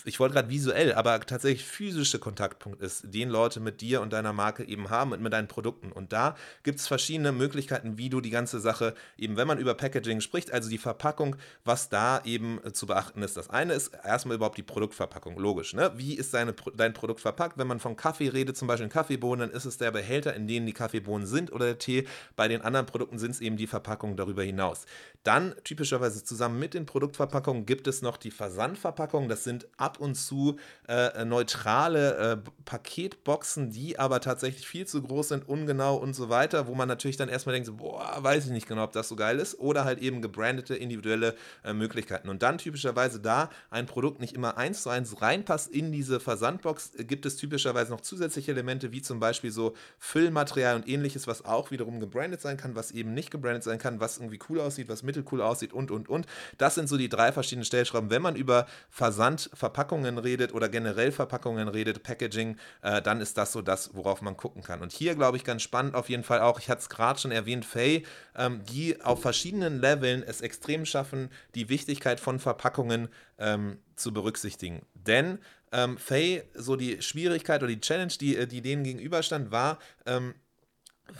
[0.05, 4.33] ich wollte gerade visuell, aber tatsächlich physische Kontaktpunkt ist, den Leute mit dir und deiner
[4.33, 5.91] Marke eben haben und mit deinen Produkten.
[5.91, 9.75] Und da gibt es verschiedene Möglichkeiten, wie du die ganze Sache eben, wenn man über
[9.75, 13.37] Packaging spricht, also die Verpackung, was da eben äh, zu beachten ist.
[13.37, 15.75] Das eine ist erstmal überhaupt die Produktverpackung, logisch.
[15.75, 15.91] Ne?
[15.97, 17.59] Wie ist deine, dein Produkt verpackt?
[17.59, 20.67] Wenn man von Kaffee redet, zum Beispiel Kaffeebohnen, dann ist es der Behälter, in dem
[20.67, 22.07] die Kaffeebohnen sind oder der Tee.
[22.37, 24.87] Bei den anderen Produkten sind es eben die Verpackungen darüber hinaus.
[25.25, 29.31] Dann typischerweise zusammen mit den Produktverpackungen gibt es noch die Versandverpackung Verpackungen.
[29.31, 35.29] Das sind ab und zu äh, neutrale äh, Paketboxen, die aber tatsächlich viel zu groß
[35.29, 38.51] sind, ungenau und so weiter, wo man natürlich dann erstmal denkt, so, boah, weiß ich
[38.51, 39.59] nicht genau, ob das so geil ist.
[39.59, 41.35] Oder halt eben gebrandete individuelle
[41.65, 42.29] äh, Möglichkeiten.
[42.29, 46.93] Und dann typischerweise da ein Produkt nicht immer eins zu eins reinpasst in diese Versandbox,
[46.99, 51.71] gibt es typischerweise noch zusätzliche Elemente, wie zum Beispiel so Füllmaterial und ähnliches, was auch
[51.71, 55.03] wiederum gebrandet sein kann, was eben nicht gebrandet sein kann, was irgendwie cool aussieht, was
[55.03, 56.27] mittelcool aussieht und, und, und.
[56.59, 58.11] Das sind so die drei verschiedenen Stellschrauben.
[58.11, 63.63] Wenn man über Versandverpackungen redet oder generell Verpackungen redet, Packaging, äh, dann ist das so
[63.63, 64.83] das, worauf man gucken kann.
[64.83, 67.31] Und hier, glaube ich, ganz spannend auf jeden Fall auch, ich hatte es gerade schon
[67.31, 68.03] erwähnt, Faye,
[68.37, 74.83] ähm, die auf verschiedenen Leveln es extrem schaffen, die Wichtigkeit von Verpackungen ähm, zu berücksichtigen.
[74.95, 75.39] Denn
[75.73, 80.35] ähm, Faye, so die Schwierigkeit oder die Challenge, die, äh, die denen gegenüberstand, war, ähm,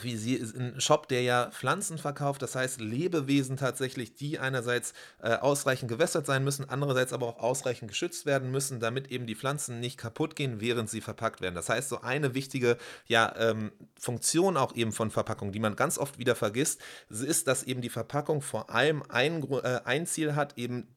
[0.01, 4.93] wie sie ist ein Shop, der ja Pflanzen verkauft, das heißt Lebewesen tatsächlich, die einerseits
[5.21, 9.35] äh, ausreichend gewässert sein müssen, andererseits aber auch ausreichend geschützt werden müssen, damit eben die
[9.35, 11.55] Pflanzen nicht kaputt gehen, während sie verpackt werden.
[11.55, 12.77] Das heißt, so eine wichtige
[13.07, 17.63] ja, ähm, Funktion auch eben von Verpackung, die man ganz oft wieder vergisst, ist, dass
[17.63, 20.87] eben die Verpackung vor allem ein, äh, ein Ziel hat, eben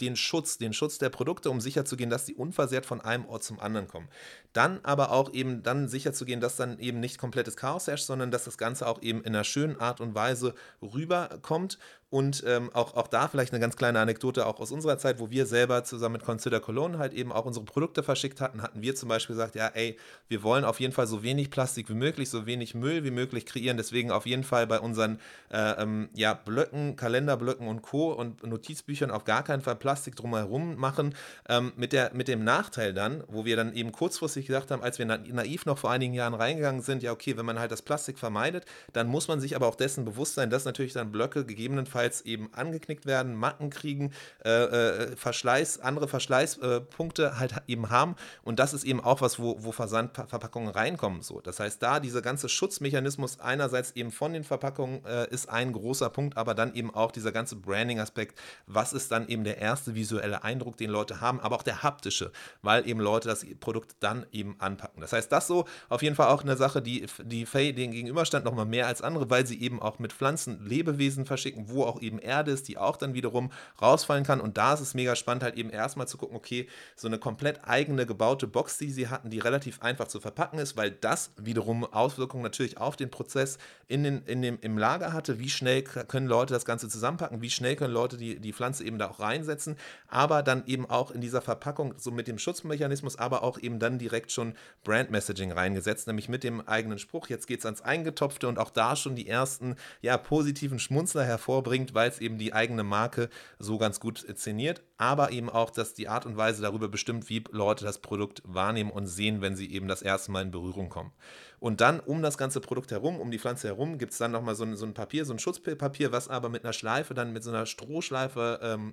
[0.00, 3.60] den Schutz, den Schutz der Produkte, um sicherzugehen, dass sie unversehrt von einem Ort zum
[3.60, 4.08] anderen kommen.
[4.52, 8.44] Dann aber auch eben dann sicherzugehen, dass dann eben nicht komplettes Chaos herrscht, sondern dass
[8.44, 11.78] das Ganze auch eben in einer schönen Art und Weise rüberkommt
[12.14, 15.32] und ähm, auch, auch da vielleicht eine ganz kleine Anekdote auch aus unserer Zeit, wo
[15.32, 18.94] wir selber zusammen mit Consider Cologne halt eben auch unsere Produkte verschickt hatten, hatten wir
[18.94, 19.98] zum Beispiel gesagt, ja, ey,
[20.28, 23.46] wir wollen auf jeden Fall so wenig Plastik wie möglich, so wenig Müll wie möglich
[23.46, 23.76] kreieren.
[23.76, 25.18] Deswegen auf jeden Fall bei unseren
[25.50, 28.12] äh, ähm, ja, Blöcken, Kalenderblöcken und Co.
[28.12, 31.16] und Notizbüchern auf gar keinen Fall Plastik drumherum machen.
[31.48, 35.00] Ähm, mit, der, mit dem Nachteil dann, wo wir dann eben kurzfristig gesagt haben, als
[35.00, 38.20] wir naiv noch vor einigen Jahren reingegangen sind, ja, okay, wenn man halt das Plastik
[38.20, 42.03] vermeidet, dann muss man sich aber auch dessen bewusst sein, dass natürlich dann Blöcke gegebenenfalls
[42.04, 44.12] gegebenenfalls eben angeknickt werden, Macken kriegen,
[44.44, 48.16] äh, äh, Verschleiß, andere Verschleißpunkte halt eben haben.
[48.42, 51.22] Und das ist eben auch was, wo, wo Versandverpackungen reinkommen.
[51.22, 51.40] So.
[51.40, 56.10] Das heißt, da dieser ganze Schutzmechanismus einerseits eben von den Verpackungen äh, ist ein großer
[56.10, 58.38] Punkt, aber dann eben auch dieser ganze Branding-Aspekt.
[58.66, 62.32] Was ist dann eben der erste visuelle Eindruck, den Leute haben, aber auch der haptische,
[62.62, 65.00] weil eben Leute das Produkt dann eben anpacken.
[65.00, 68.44] Das heißt, das so auf jeden Fall auch eine Sache, die, die Faye den gegenüberstand,
[68.44, 72.02] nochmal mehr als andere, weil sie eben auch mit Pflanzen Lebewesen verschicken, wo auch auch
[72.02, 74.40] eben Erde ist, die auch dann wiederum rausfallen kann.
[74.40, 77.60] Und da ist es mega spannend, halt eben erstmal zu gucken, okay, so eine komplett
[77.64, 81.84] eigene gebaute Box, die sie hatten, die relativ einfach zu verpacken ist, weil das wiederum
[81.84, 85.38] Auswirkungen natürlich auf den Prozess in den, in dem, im Lager hatte.
[85.38, 87.42] Wie schnell können Leute das Ganze zusammenpacken?
[87.42, 89.76] Wie schnell können Leute die, die Pflanze eben da auch reinsetzen?
[90.08, 93.98] Aber dann eben auch in dieser Verpackung, so mit dem Schutzmechanismus, aber auch eben dann
[93.98, 97.28] direkt schon Brand Messaging reingesetzt, nämlich mit dem eigenen Spruch.
[97.28, 101.73] Jetzt geht es ans Eingetopfte und auch da schon die ersten ja, positiven Schmunzler hervorbringen
[101.74, 105.94] bringt, weil es eben die eigene Marke so ganz gut inszeniert, aber eben auch, dass
[105.94, 109.72] die Art und Weise darüber bestimmt, wie Leute das Produkt wahrnehmen und sehen, wenn sie
[109.72, 111.12] eben das erste Mal in Berührung kommen.
[111.58, 114.54] Und dann um das ganze Produkt herum, um die Pflanze herum, gibt es dann nochmal
[114.54, 117.42] so ein, so ein Papier, so ein Schutzpapier, was aber mit einer Schleife, dann mit
[117.42, 118.92] so einer Strohschleife ähm,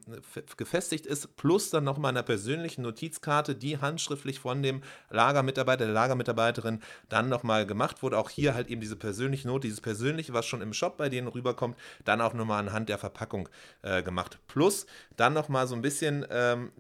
[0.55, 6.79] gefestigt ist, plus dann nochmal einer persönlichen Notizkarte, die handschriftlich von dem Lagermitarbeiter, der Lagermitarbeiterin
[7.09, 8.17] dann nochmal gemacht wurde.
[8.17, 11.27] Auch hier halt eben diese persönliche Note, dieses Persönliche, was schon im Shop bei denen
[11.27, 13.49] rüberkommt, dann auch nochmal anhand der Verpackung
[13.81, 14.39] äh, gemacht.
[14.47, 14.85] Plus
[15.17, 16.71] dann nochmal so ein bisschen ähm,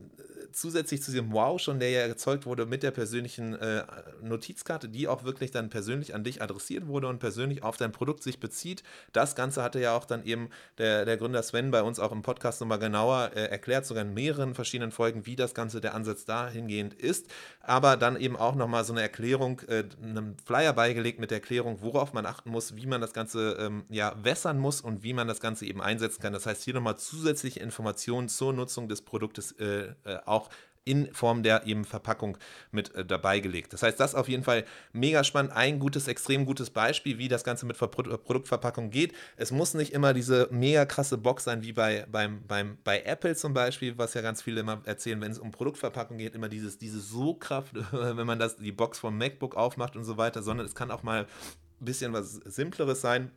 [0.53, 3.83] zusätzlich zu diesem Wow schon, der ja erzeugt wurde mit der persönlichen äh,
[4.21, 8.23] Notizkarte, die auch wirklich dann persönlich an dich adressiert wurde und persönlich auf dein Produkt
[8.23, 8.83] sich bezieht.
[9.13, 12.21] Das Ganze hatte ja auch dann eben der, der Gründer Sven bei uns auch im
[12.21, 16.25] Podcast nochmal genauer äh, erklärt, sogar in mehreren verschiedenen Folgen, wie das Ganze der Ansatz
[16.25, 17.27] dahingehend ist.
[17.61, 21.81] Aber dann eben auch nochmal so eine Erklärung, äh, einem Flyer beigelegt mit der Erklärung,
[21.81, 25.27] worauf man achten muss, wie man das Ganze ähm, ja wässern muss und wie man
[25.27, 26.33] das Ganze eben einsetzen kann.
[26.33, 30.49] Das heißt, hier nochmal zusätzliche Informationen zur Nutzung des Produktes äh, äh auch
[30.83, 32.37] in Form der eben Verpackung
[32.71, 33.73] mit äh, dabei gelegt.
[33.73, 35.51] Das heißt, das ist auf jeden Fall mega spannend.
[35.53, 39.13] Ein gutes, extrem gutes Beispiel, wie das Ganze mit Ver Produktverpackung geht.
[39.37, 43.35] Es muss nicht immer diese mega krasse Box sein, wie bei, beim, beim, bei Apple
[43.35, 46.77] zum Beispiel, was ja ganz viele immer erzählen, wenn es um Produktverpackung geht, immer dieses,
[46.77, 50.73] diese So-Kraft, wenn man das, die Box vom MacBook aufmacht und so weiter, sondern es
[50.73, 51.27] kann auch mal
[51.79, 53.31] ein bisschen was Simpleres sein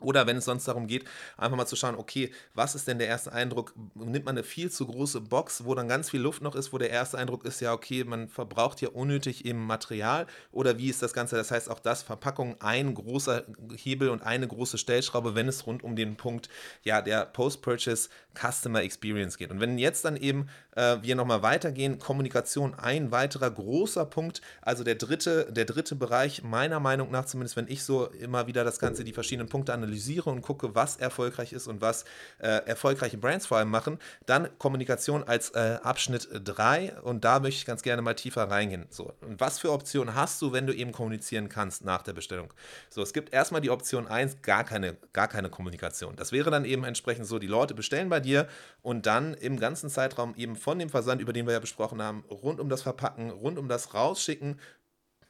[0.00, 1.04] oder wenn es sonst darum geht,
[1.36, 3.74] einfach mal zu schauen, okay, was ist denn der erste Eindruck?
[3.94, 6.78] Nimmt man eine viel zu große Box, wo dann ganz viel Luft noch ist, wo
[6.78, 11.02] der erste Eindruck ist, ja, okay, man verbraucht hier unnötig eben Material oder wie ist
[11.02, 11.36] das Ganze?
[11.36, 13.44] Das heißt, auch das Verpackung ein großer
[13.76, 16.48] Hebel und eine große Stellschraube, wenn es rund um den Punkt
[16.82, 19.50] ja, der Post-Purchase Customer Experience geht.
[19.50, 24.84] Und wenn jetzt dann eben äh, wir nochmal weitergehen, Kommunikation ein weiterer großer Punkt, also
[24.84, 28.78] der dritte, der dritte Bereich, meiner Meinung nach, zumindest wenn ich so immer wieder das
[28.78, 32.04] Ganze, die verschiedenen Punkte analysiere und gucke, was erfolgreich ist und was
[32.38, 37.58] äh, erfolgreiche Brands vor allem machen, dann Kommunikation als äh, Abschnitt 3 und da möchte
[37.58, 38.86] ich ganz gerne mal tiefer reingehen.
[38.90, 42.52] So, und was für Optionen hast du, wenn du eben kommunizieren kannst nach der Bestellung?
[42.90, 46.16] So, es gibt erstmal die Option 1, gar keine, gar keine Kommunikation.
[46.16, 48.48] Das wäre dann eben entsprechend so, die Leute bestellen bei dir
[48.82, 52.24] und dann im ganzen Zeitraum eben von dem Versand, über den wir ja besprochen haben,
[52.30, 54.58] rund um das Verpacken, rund um das Rausschicken,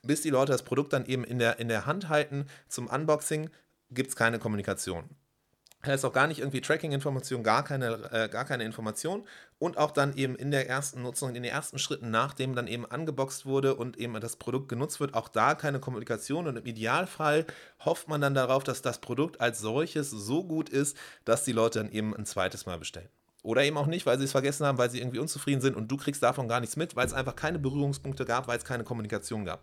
[0.03, 3.51] bis die Leute das Produkt dann eben in der, in der Hand halten zum Unboxing,
[3.90, 5.11] gibt es keine Kommunikation.
[5.83, 9.27] Da ist auch gar nicht irgendwie Tracking-Information, gar keine, äh, gar keine Information.
[9.59, 12.87] Und auch dann eben in der ersten Nutzung, in den ersten Schritten, nachdem dann eben
[12.87, 16.47] angeboxt wurde und eben das Produkt genutzt wird, auch da keine Kommunikation.
[16.47, 17.44] Und im Idealfall
[17.85, 21.81] hofft man dann darauf, dass das Produkt als solches so gut ist, dass die Leute
[21.81, 23.09] dann eben ein zweites Mal bestellen.
[23.44, 25.88] Oder eben auch nicht, weil sie es vergessen haben, weil sie irgendwie unzufrieden sind und
[25.88, 28.85] du kriegst davon gar nichts mit, weil es einfach keine Berührungspunkte gab, weil es keine
[28.85, 29.62] Kommunikation gab.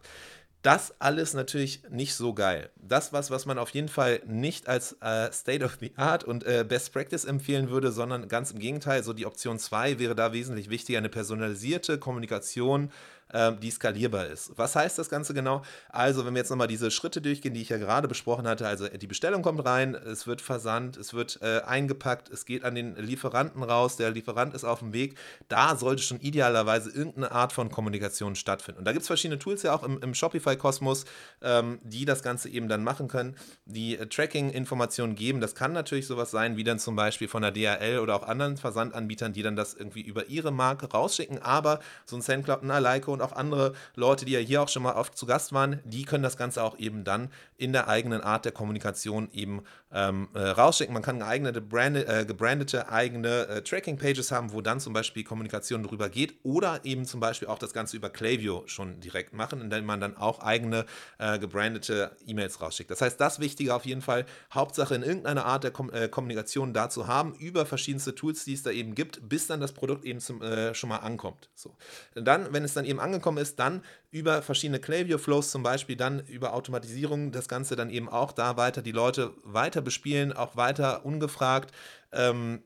[0.61, 2.69] Das alles natürlich nicht so geil.
[2.75, 6.43] Das, was, was man auf jeden Fall nicht als äh, State of the Art und
[6.43, 10.31] äh, Best Practice empfehlen würde, sondern ganz im Gegenteil, so die Option 2 wäre da
[10.31, 12.91] wesentlich wichtiger, eine personalisierte Kommunikation
[13.33, 14.51] ähm, die skalierbar ist.
[14.57, 15.63] Was heißt das Ganze genau?
[15.89, 18.87] Also, wenn wir jetzt nochmal diese Schritte durchgehen, die ich ja gerade besprochen hatte, also
[18.87, 22.95] die Bestellung kommt rein, es wird versandt, es wird äh, eingepackt, es geht an den
[22.95, 25.17] Lieferanten raus, der Lieferant ist auf dem Weg,
[25.47, 28.79] da sollte schon idealerweise irgendeine Art von Kommunikation stattfinden.
[28.79, 31.05] Und da gibt es verschiedene Tools ja auch im, im Shopify-Kosmos,
[31.41, 35.41] ähm, die das Ganze eben dann machen können, die äh, Tracking-Informationen geben.
[35.41, 38.57] Das kann natürlich sowas sein, wie dann zum Beispiel von der DHL oder auch anderen
[38.57, 43.20] Versandanbietern, die dann das irgendwie über ihre Marke rausschicken, aber so ein SendCloud, ein Aleiko
[43.21, 46.03] und auch andere Leute, die ja hier auch schon mal oft zu Gast waren, die
[46.03, 50.39] können das Ganze auch eben dann in der eigenen Art der Kommunikation eben ähm, äh,
[50.39, 50.93] rausschicken.
[50.93, 55.83] Man kann geeignete, branded, äh, gebrandete eigene äh, Tracking-Pages haben, wo dann zum Beispiel Kommunikation
[55.83, 59.85] darüber geht oder eben zum Beispiel auch das Ganze über Klaviyo schon direkt machen, indem
[59.85, 60.85] man dann auch eigene
[61.19, 62.89] äh, gebrandete E-Mails rausschickt.
[62.89, 66.73] Das heißt, das Wichtige auf jeden Fall, Hauptsache in irgendeiner Art der Kom äh, Kommunikation
[66.73, 70.19] dazu haben, über verschiedenste Tools, die es da eben gibt, bis dann das Produkt eben
[70.19, 71.49] zum, äh, schon mal ankommt.
[71.53, 71.75] So.
[72.15, 76.53] Dann, wenn es dann eben angekommen ist, dann über verschiedene Klaviyo-Flows zum Beispiel, dann über
[76.53, 81.73] Automatisierung das Ganze dann eben auch da weiter die Leute weiter bespielen, auch weiter ungefragt.
[82.11, 82.63] Ähm,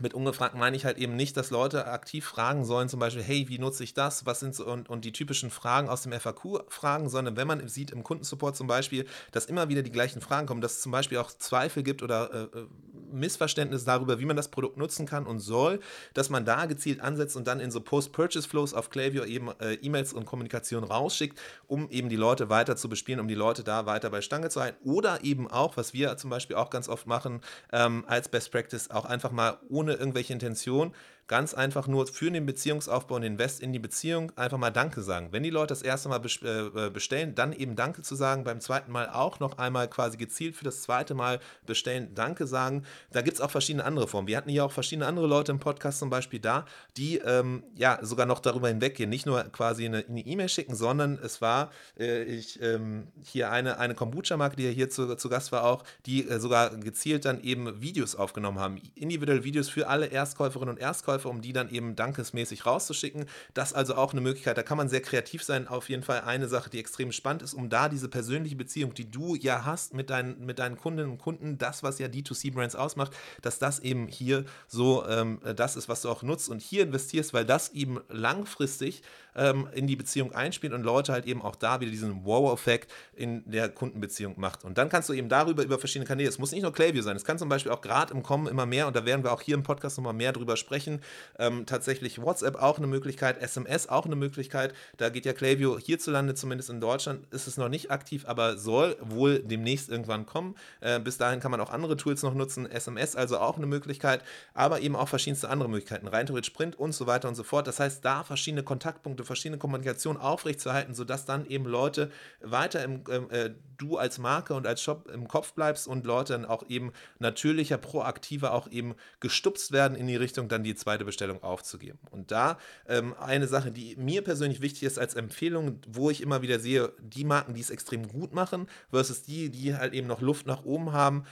[0.00, 3.48] mit ungefragt meine ich halt eben nicht, dass Leute aktiv fragen sollen, zum Beispiel, hey,
[3.48, 4.26] wie nutze ich das?
[4.26, 7.68] Was sind so und, und die typischen Fragen aus dem FAQ fragen, sondern wenn man
[7.68, 10.92] sieht im Kundensupport zum Beispiel, dass immer wieder die gleichen Fragen kommen, dass es zum
[10.92, 12.66] Beispiel auch Zweifel gibt oder äh, äh
[13.12, 15.80] Missverständnis darüber, wie man das Produkt nutzen kann und soll,
[16.14, 20.12] dass man da gezielt ansetzt und dann in so Post-Purchase-Flows auf Klaviyo eben äh, E-Mails
[20.12, 24.10] und Kommunikation rausschickt, um eben die Leute weiter zu bespielen, um die Leute da weiter
[24.10, 24.78] bei Stange zu halten.
[24.88, 27.40] Oder eben auch, was wir zum Beispiel auch ganz oft machen,
[27.72, 30.92] ähm, als Best Practice, auch einfach mal ohne irgendwelche Intention
[31.32, 35.28] Ganz einfach nur für den Beziehungsaufbau und Invest in die Beziehung einfach mal Danke sagen.
[35.30, 38.44] Wenn die Leute das erste Mal äh, bestellen, dann eben Danke zu sagen.
[38.44, 42.84] Beim zweiten Mal auch noch einmal quasi gezielt für das zweite Mal bestellen, Danke sagen.
[43.12, 44.28] Da gibt es auch verschiedene andere Formen.
[44.28, 46.66] Wir hatten hier auch verschiedene andere Leute im Podcast zum Beispiel da,
[46.98, 49.08] die ähm, ja sogar noch darüber hinweggehen.
[49.08, 53.94] Nicht nur quasi eine E-Mail schicken, sondern es war äh, ich, ähm, hier eine, eine
[53.94, 57.80] Kombucha-Marke, die ja hier zu, zu Gast war auch, die äh, sogar gezielt dann eben
[57.80, 58.82] Videos aufgenommen haben.
[58.96, 63.26] Individuelle Videos für alle Erstkäuferinnen und Erstkäufer Verkäufer, um die dann eben dankesmäßig rauszuschicken.
[63.54, 65.68] Das also auch eine Möglichkeit, da kann man sehr kreativ sein.
[65.68, 69.10] Auf jeden Fall eine Sache, die extrem spannend ist, um da diese persönliche Beziehung, die
[69.10, 73.12] du ja hast mit deinen, mit deinen Kundinnen und Kunden, das, was ja D2C-Brands ausmacht,
[73.40, 77.32] dass das eben hier so ähm, das ist, was du auch nutzt und hier investierst,
[77.32, 79.02] weil das eben langfristig
[79.36, 83.42] ähm, in die Beziehung einspielt und Leute halt eben auch da wieder diesen Wow-Effekt in
[83.50, 84.64] der Kundenbeziehung macht.
[84.64, 87.16] Und dann kannst du eben darüber über verschiedene Kanäle, es muss nicht nur Klaviyo sein,
[87.16, 89.40] es kann zum Beispiel auch gerade im Kommen immer mehr, und da werden wir auch
[89.40, 91.00] hier im Podcast nochmal mehr drüber sprechen,
[91.38, 94.74] ähm, tatsächlich WhatsApp auch eine Möglichkeit, SMS auch eine Möglichkeit.
[94.96, 98.96] Da geht ja Klaviyo hierzulande, zumindest in Deutschland, ist es noch nicht aktiv, aber soll
[99.00, 100.56] wohl demnächst irgendwann kommen.
[100.80, 104.22] Äh, bis dahin kann man auch andere Tools noch nutzen, SMS also auch eine Möglichkeit,
[104.54, 107.66] aber eben auch verschiedenste andere Möglichkeiten, rein theoretisch Print und so weiter und so fort.
[107.66, 113.04] Das heißt, da verschiedene Kontaktpunkte Punkte, verschiedene Kommunikation aufrechtzuerhalten, sodass dann eben Leute weiter im,
[113.08, 116.68] ähm, äh, du als Marke und als Shop im Kopf bleibst und Leute dann auch
[116.68, 121.98] eben natürlicher, proaktiver auch eben gestupst werden in die Richtung, dann die zweite Bestellung aufzugeben.
[122.10, 126.42] Und da ähm, eine Sache, die mir persönlich wichtig ist als Empfehlung, wo ich immer
[126.42, 130.20] wieder sehe, die Marken, die es extrem gut machen, versus die, die halt eben noch
[130.20, 131.24] Luft nach oben haben,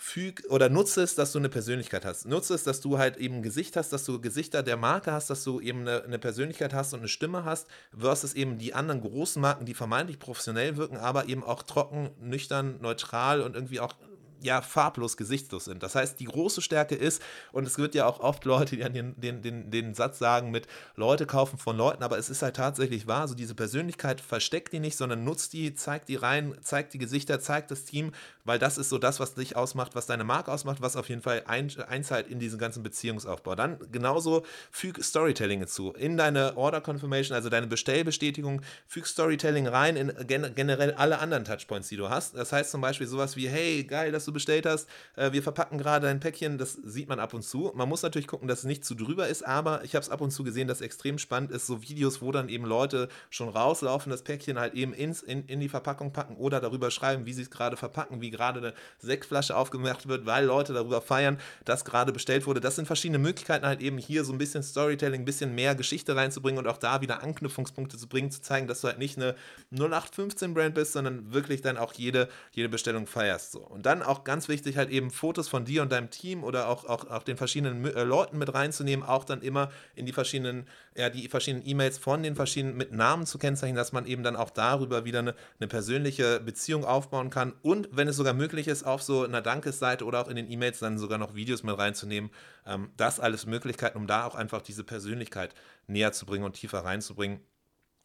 [0.00, 2.24] füg oder nutze es, dass du eine Persönlichkeit hast.
[2.24, 5.28] Nutze es, dass du halt eben ein Gesicht hast, dass du Gesichter der Marke hast,
[5.28, 7.66] dass du eben eine, eine, Persönlichkeit hast und eine Stimme hast,
[7.98, 12.80] versus eben die anderen großen Marken, die vermeintlich professionell wirken, aber eben auch trocken, nüchtern,
[12.80, 13.94] neutral und irgendwie auch
[14.42, 15.82] ja farblos, gesichtslos sind.
[15.82, 17.22] Das heißt, die große Stärke ist,
[17.52, 20.66] und es wird ja auch oft Leute, die den, den, den, den Satz sagen mit
[20.96, 24.80] Leute kaufen von Leuten, aber es ist halt tatsächlich wahr, so diese Persönlichkeit versteckt die
[24.80, 28.12] nicht, sondern nutzt die, zeigt die rein, zeigt die Gesichter, zeigt das Team,
[28.44, 31.22] weil das ist so das, was dich ausmacht, was deine Marke ausmacht, was auf jeden
[31.22, 33.54] Fall ein, einzahlt in diesen ganzen Beziehungsaufbau.
[33.54, 35.92] Dann genauso füg Storytelling hinzu.
[35.92, 41.88] In deine Order Confirmation, also deine Bestellbestätigung, füg Storytelling rein in generell alle anderen Touchpoints,
[41.88, 42.36] die du hast.
[42.36, 45.78] Das heißt zum Beispiel sowas wie, hey, geil, dass du bestellt hast, äh, wir verpacken
[45.78, 47.72] gerade dein Päckchen, das sieht man ab und zu.
[47.74, 50.20] Man muss natürlich gucken, dass es nicht zu drüber ist, aber ich habe es ab
[50.20, 54.10] und zu gesehen, dass extrem spannend ist, so Videos, wo dann eben Leute schon rauslaufen,
[54.10, 57.42] das Päckchen halt eben ins, in, in die Verpackung packen oder darüber schreiben, wie sie
[57.42, 62.12] es gerade verpacken, wie gerade eine Sektflasche aufgemacht wird, weil Leute darüber feiern, dass gerade
[62.12, 62.60] bestellt wurde.
[62.60, 66.14] Das sind verschiedene Möglichkeiten, halt eben hier so ein bisschen Storytelling, ein bisschen mehr Geschichte
[66.14, 69.34] reinzubringen und auch da wieder Anknüpfungspunkte zu bringen, zu zeigen, dass du halt nicht eine
[69.72, 73.52] 0815-Brand bist, sondern wirklich dann auch jede, jede Bestellung feierst.
[73.52, 73.60] So.
[73.60, 76.84] Und dann auch ganz wichtig, halt eben Fotos von dir und deinem Team oder auch,
[76.84, 80.66] auch, auch den verschiedenen äh, Leuten mit reinzunehmen, auch dann immer in die verschiedenen,
[80.96, 84.36] ja, die verschiedenen E-Mails von den verschiedenen mit Namen zu kennzeichnen, dass man eben dann
[84.36, 88.84] auch darüber wieder eine, eine persönliche Beziehung aufbauen kann und wenn es sogar möglich ist,
[88.84, 92.30] auf so einer Dankesseite oder auch in den E-Mails dann sogar noch Videos mit reinzunehmen.
[92.66, 95.54] Ähm, das alles Möglichkeiten, um da auch einfach diese Persönlichkeit
[95.86, 97.40] näher zu bringen und tiefer reinzubringen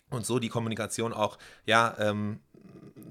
[0.09, 2.39] und so die Kommunikation auch ja ähm,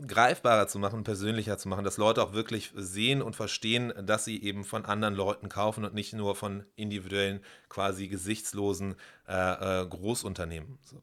[0.07, 4.43] greifbarer zu machen, persönlicher zu machen, dass Leute auch wirklich sehen und verstehen, dass sie
[4.43, 8.95] eben von anderen Leuten kaufen und nicht nur von individuellen, quasi gesichtslosen
[9.28, 10.78] äh, äh, Großunternehmen.
[10.82, 11.03] So.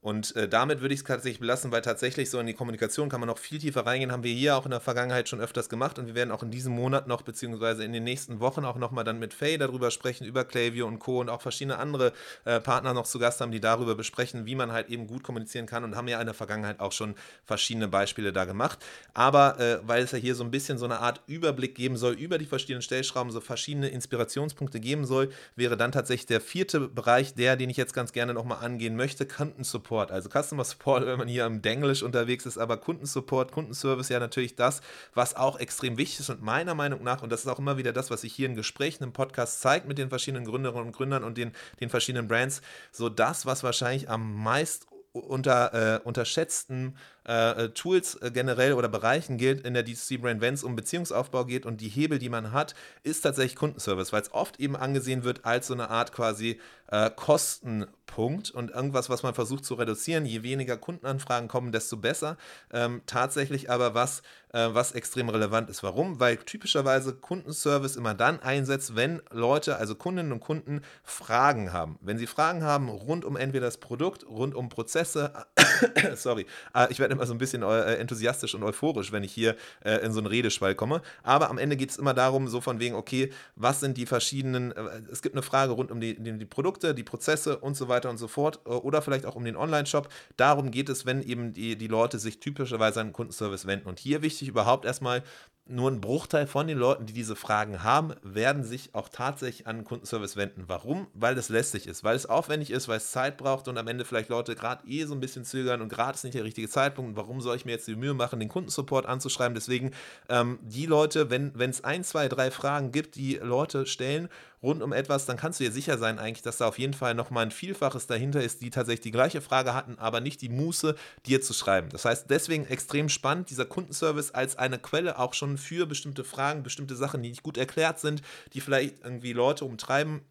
[0.00, 3.20] Und äh, damit würde ich es tatsächlich belassen, weil tatsächlich so in die Kommunikation kann
[3.20, 4.12] man noch viel tiefer reingehen.
[4.12, 6.50] Haben wir hier auch in der Vergangenheit schon öfters gemacht und wir werden auch in
[6.50, 10.24] diesem Monat noch, beziehungsweise in den nächsten Wochen auch nochmal dann mit Faye darüber sprechen,
[10.24, 11.20] über Klaviyo und Co.
[11.20, 12.12] und auch verschiedene andere
[12.44, 15.66] äh, Partner noch zu Gast haben, die darüber besprechen, wie man halt eben gut kommunizieren
[15.66, 18.78] kann und haben ja in der Vergangenheit auch schon verschiedene Beispiele da gemacht.
[19.14, 22.14] Aber äh, weil es ja hier so ein bisschen so eine Art Überblick geben soll
[22.14, 27.34] über die verschiedenen Stellschrauben, so verschiedene Inspirationspunkte geben soll, wäre dann tatsächlich der vierte Bereich
[27.34, 29.87] der, den ich jetzt ganz gerne nochmal angehen möchte, Kundensupport.
[29.88, 30.12] Support.
[30.12, 34.54] Also Customer Support, wenn man hier im Denglisch unterwegs ist, aber Kundensupport, Kundenservice ja natürlich
[34.54, 34.82] das,
[35.14, 37.94] was auch extrem wichtig ist und meiner Meinung nach, und das ist auch immer wieder
[37.94, 41.24] das, was sich hier in Gesprächen im Podcast zeigt mit den verschiedenen Gründerinnen und Gründern
[41.24, 42.60] und den, den verschiedenen Brands,
[42.92, 46.96] so das, was wahrscheinlich am meist unter, äh, unterschätzten
[47.28, 51.44] äh, äh, Tools äh, generell oder Bereichen gilt in der D2C-Brand, wenn es um Beziehungsaufbau
[51.44, 55.24] geht und die Hebel, die man hat, ist tatsächlich Kundenservice, weil es oft eben angesehen
[55.24, 56.58] wird als so eine Art quasi
[56.90, 60.24] äh, Kostenpunkt und irgendwas, was man versucht zu reduzieren.
[60.24, 62.38] Je weniger Kundenanfragen kommen, desto besser.
[62.72, 64.22] Ähm, tatsächlich aber was,
[64.52, 65.82] äh, was extrem relevant ist.
[65.82, 66.18] Warum?
[66.18, 71.98] Weil typischerweise Kundenservice immer dann einsetzt, wenn Leute, also Kundinnen und Kunden, Fragen haben.
[72.00, 75.32] Wenn sie Fragen haben rund um entweder das Produkt, rund um Prozesse,
[76.14, 76.46] sorry,
[76.88, 80.12] ich werde immer so ein bisschen äh, enthusiastisch und euphorisch, wenn ich hier äh, in
[80.12, 81.02] so einen Redeschwall komme.
[81.22, 84.72] Aber am Ende geht es immer darum, so von wegen, okay, was sind die verschiedenen,
[84.72, 88.10] äh, es gibt eine Frage rund um die, die, Produkte, die Prozesse und so weiter
[88.10, 88.60] und so fort.
[88.66, 90.08] Äh, oder vielleicht auch um den Online-Shop.
[90.36, 93.88] Darum geht es, wenn eben die, die Leute sich typischerweise an den Kundenservice wenden.
[93.88, 95.22] Und hier wichtig überhaupt erstmal,
[95.68, 99.76] nur ein Bruchteil von den Leuten, die diese Fragen haben, werden sich auch tatsächlich an
[99.76, 100.64] den Kundenservice wenden.
[100.66, 101.06] Warum?
[101.14, 104.04] Weil es lästig ist, weil es aufwendig ist, weil es Zeit braucht und am Ende
[104.04, 107.16] vielleicht Leute gerade eh so ein bisschen zögern und gerade ist nicht der richtige Zeitpunkt.
[107.16, 109.54] warum soll ich mir jetzt die Mühe machen, den Kundensupport anzuschreiben?
[109.54, 109.92] Deswegen
[110.28, 114.28] ähm, die Leute, wenn es ein, zwei, drei Fragen gibt, die Leute stellen
[114.62, 117.14] rund um etwas, dann kannst du dir sicher sein eigentlich, dass da auf jeden Fall
[117.14, 120.94] nochmal ein Vielfaches dahinter ist, die tatsächlich die gleiche Frage hatten, aber nicht die Muße,
[121.26, 121.88] dir zu schreiben.
[121.90, 126.62] Das heißt, deswegen extrem spannend, dieser Kundenservice als eine Quelle auch schon für bestimmte Fragen,
[126.62, 130.22] bestimmte Sachen, die nicht gut erklärt sind, die vielleicht irgendwie Leute umtreiben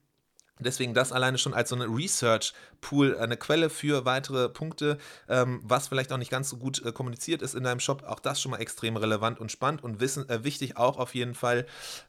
[0.59, 4.97] Deswegen das alleine schon als so eine Research-Pool, eine Quelle für weitere Punkte,
[5.29, 8.03] ähm, was vielleicht auch nicht ganz so gut äh, kommuniziert ist in deinem Shop.
[8.03, 11.35] Auch das schon mal extrem relevant und spannend und wissen, äh, wichtig auch auf jeden
[11.35, 11.65] Fall.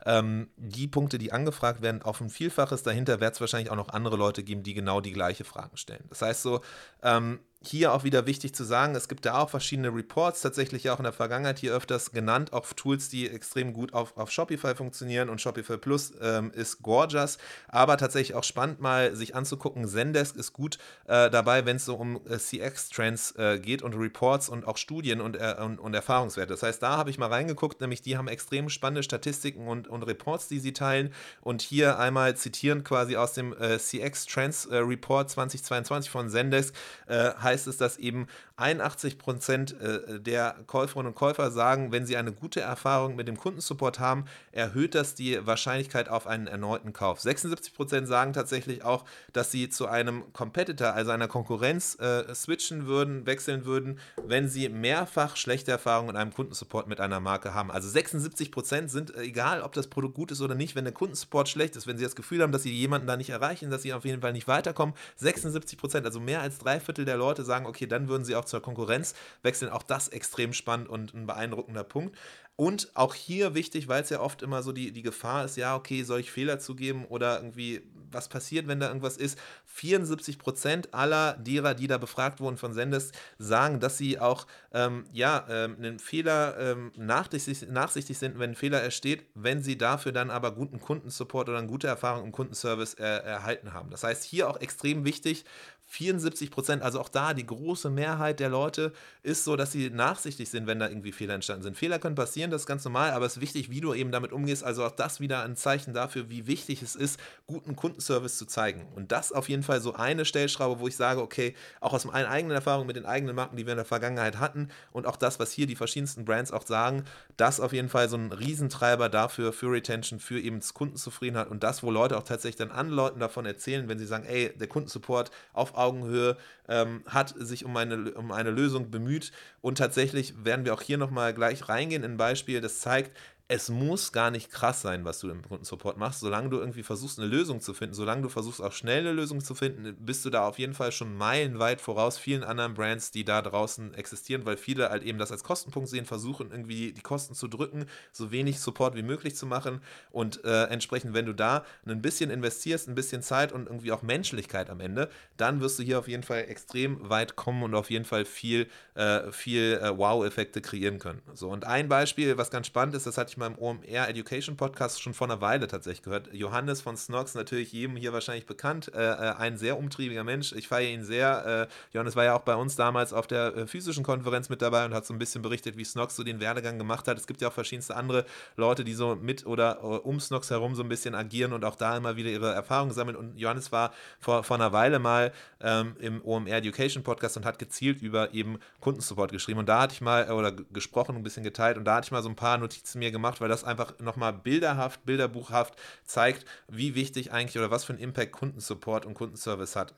[0.06, 2.82] Ähm, die Punkte, die angefragt werden, auf ein Vielfaches.
[2.82, 6.04] Dahinter wird es wahrscheinlich auch noch andere Leute geben, die genau die gleiche Fragen stellen.
[6.08, 6.60] Das heißt so,
[7.02, 10.98] ähm, hier auch wieder wichtig zu sagen, es gibt da auch verschiedene Reports, tatsächlich auch
[10.98, 15.28] in der Vergangenheit hier öfters genannt, auch Tools, die extrem gut auf, auf Shopify funktionieren
[15.28, 17.38] und Shopify Plus ähm, ist gorgeous,
[17.68, 19.86] aber tatsächlich auch spannend mal sich anzugucken.
[19.86, 24.48] Zendesk ist gut äh, dabei, wenn es so um äh, CX-Trends äh, geht und Reports
[24.48, 26.52] und auch Studien und, äh, und, und, Erfahrungswerte.
[26.52, 30.02] Das heißt, da habe ich mal reingeguckt, nämlich die haben extrem spannende Statistiken und, und
[30.04, 35.28] Reports, die sie teilen und hier einmal zitieren quasi aus dem äh, CX-Trends äh, Report
[35.28, 36.74] 2022 von Zendesk
[37.08, 38.26] heißt es, dass eben
[38.58, 43.36] 81 Prozent äh, der Käuferinnen und Käufer sagen, wenn sie eine gute Erfahrung mit dem
[43.36, 47.20] Kundensupport haben, erhöht das die Wahrscheinlichkeit auf einen erneuten Kauf.
[47.20, 52.86] 76 Prozent sagen tatsächlich auch, dass sie zu einem Competitor, also einer Konkurrenz, äh, switchen
[52.86, 57.70] würden, wechseln würden, wenn sie mehrfach schlechte Erfahrungen in einem Kundensupport mit einer Marke haben.
[57.70, 60.94] Also 76 Prozent sind, äh, egal ob das Produkt gut ist oder nicht, wenn der
[60.94, 63.82] Kundensupport schlecht ist, wenn sie das Gefühl haben, dass sie jemanden da nicht erreichen, dass
[63.82, 67.44] sie auf jeden Fall nicht weiterkommen, 76 Prozent, also mehr als drei Viertel der Leute
[67.44, 69.70] sagen, okay, dann würden sie auch zur Konkurrenz wechseln.
[69.70, 72.16] Auch das extrem spannend und ein beeindruckender Punkt.
[72.60, 75.76] Und auch hier wichtig, weil es ja oft immer so die, die Gefahr ist, ja,
[75.76, 79.38] okay, soll ich Fehler zugeben oder irgendwie, was passiert, wenn da irgendwas ist?
[79.66, 85.04] 74 Prozent aller derer, die da befragt wurden von Sendes, sagen, dass sie auch, ähm,
[85.12, 90.10] ja, ähm, einen Fehler ähm, nachsichtig, nachsichtig sind, wenn ein Fehler entsteht, wenn sie dafür
[90.10, 93.90] dann aber guten Kundensupport oder eine gute Erfahrung im Kundenservice äh, erhalten haben.
[93.90, 95.44] Das heißt, hier auch extrem wichtig,
[95.88, 100.50] 74 Prozent, also auch da die große Mehrheit der Leute ist so, dass sie nachsichtig
[100.50, 101.78] sind, wenn da irgendwie Fehler entstanden sind.
[101.78, 104.32] Fehler können passieren, das ist ganz normal, aber es ist wichtig, wie du eben damit
[104.32, 104.62] umgehst.
[104.62, 108.86] Also auch das wieder ein Zeichen dafür, wie wichtig es ist, guten Kundenservice zu zeigen.
[108.96, 112.26] Und das auf jeden Fall so eine Stellschraube, wo ich sage, okay, auch aus meinen
[112.26, 115.40] eigenen Erfahrungen mit den eigenen Marken, die wir in der Vergangenheit hatten und auch das,
[115.40, 117.04] was hier die verschiedensten Brands auch sagen,
[117.38, 121.82] das auf jeden Fall so ein Riesentreiber dafür, für Retention, für eben Kundenzufriedenheit und das,
[121.82, 125.30] wo Leute auch tatsächlich dann an Leuten davon erzählen, wenn sie sagen, ey, der Kundensupport
[125.54, 126.36] auf Augenhöhe,
[126.68, 129.32] ähm, hat sich um eine, um eine Lösung bemüht.
[129.60, 133.16] Und tatsächlich werden wir auch hier nochmal gleich reingehen in ein Beispiel, das zeigt,
[133.50, 136.20] es muss gar nicht krass sein, was du im Kundensupport machst.
[136.20, 139.40] Solange du irgendwie versuchst, eine Lösung zu finden, solange du versuchst, auch schnell eine Lösung
[139.40, 143.24] zu finden, bist du da auf jeden Fall schon meilenweit voraus vielen anderen Brands, die
[143.24, 147.34] da draußen existieren, weil viele halt eben das als Kostenpunkt sehen, versuchen irgendwie die Kosten
[147.34, 149.80] zu drücken, so wenig Support wie möglich zu machen.
[150.10, 154.02] Und äh, entsprechend, wenn du da ein bisschen investierst, ein bisschen Zeit und irgendwie auch
[154.02, 157.90] Menschlichkeit am Ende, dann wirst du hier auf jeden Fall extrem weit kommen und auf
[157.90, 161.22] jeden Fall viel, äh, viel äh, Wow-Effekte kreieren können.
[161.32, 165.00] So, und ein Beispiel, was ganz spannend ist, das hatte ich im OMR Education Podcast
[165.00, 166.32] schon vor einer Weile tatsächlich gehört.
[166.32, 170.52] Johannes von Snox, natürlich jedem hier wahrscheinlich bekannt, äh, äh, ein sehr umtriebiger Mensch.
[170.52, 171.68] Ich feiere ihn sehr.
[171.70, 174.84] Äh, Johannes war ja auch bei uns damals auf der äh, physischen Konferenz mit dabei
[174.84, 177.18] und hat so ein bisschen berichtet, wie Snox so den Werdegang gemacht hat.
[177.18, 178.24] Es gibt ja auch verschiedenste andere
[178.56, 181.76] Leute, die so mit oder äh, um Snox herum so ein bisschen agieren und auch
[181.76, 183.16] da immer wieder ihre Erfahrungen sammeln.
[183.16, 187.58] Und Johannes war vor, vor einer Weile mal ähm, im OMR Education Podcast und hat
[187.58, 189.58] gezielt über eben Kundensupport geschrieben.
[189.58, 192.22] Und da hatte ich mal, oder gesprochen, ein bisschen geteilt und da hatte ich mal
[192.22, 195.74] so ein paar Notizen mir gemacht, weil das einfach nochmal bilderhaft, bilderbuchhaft
[196.04, 199.94] zeigt, wie wichtig eigentlich oder was für einen Impact Kundensupport und Kundenservice hat.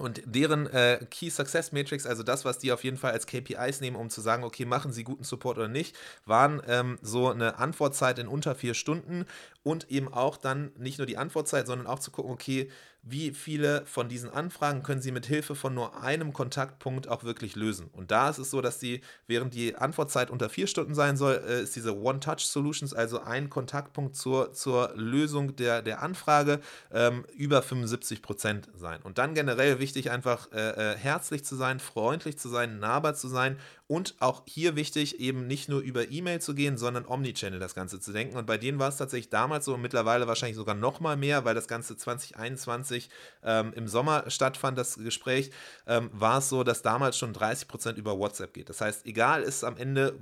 [0.00, 3.82] Und deren äh, Key Success Matrix, also das, was die auf jeden Fall als KPIs
[3.82, 5.94] nehmen, um zu sagen, okay, machen sie guten Support oder nicht,
[6.24, 9.26] waren ähm, so eine Antwortzeit in unter vier Stunden
[9.62, 12.70] und eben auch dann nicht nur die Antwortzeit, sondern auch zu gucken, okay,
[13.02, 17.56] wie viele von diesen Anfragen können Sie mit Hilfe von nur einem Kontaktpunkt auch wirklich
[17.56, 17.88] lösen.
[17.92, 21.42] Und da ist es so, dass die, während die Antwortzeit unter vier Stunden sein soll,
[21.46, 26.60] äh, ist diese One-Touch-Solutions, also ein Kontaktpunkt zur, zur Lösung der, der Anfrage,
[26.92, 29.00] ähm, über 75 Prozent sein.
[29.02, 33.28] Und dann generell wichtig, einfach äh, äh, herzlich zu sein, freundlich zu sein, nahbar zu
[33.28, 33.56] sein
[33.90, 37.98] und auch hier wichtig, eben nicht nur über E-Mail zu gehen, sondern Omnichannel das Ganze
[37.98, 38.36] zu denken.
[38.36, 41.44] Und bei denen war es tatsächlich damals so und mittlerweile wahrscheinlich sogar noch mal mehr,
[41.44, 43.10] weil das Ganze 2021
[43.42, 45.50] ähm, im Sommer stattfand, das Gespräch,
[45.88, 48.68] ähm, war es so, dass damals schon 30 Prozent über WhatsApp geht.
[48.68, 50.16] Das heißt, egal ist am Ende,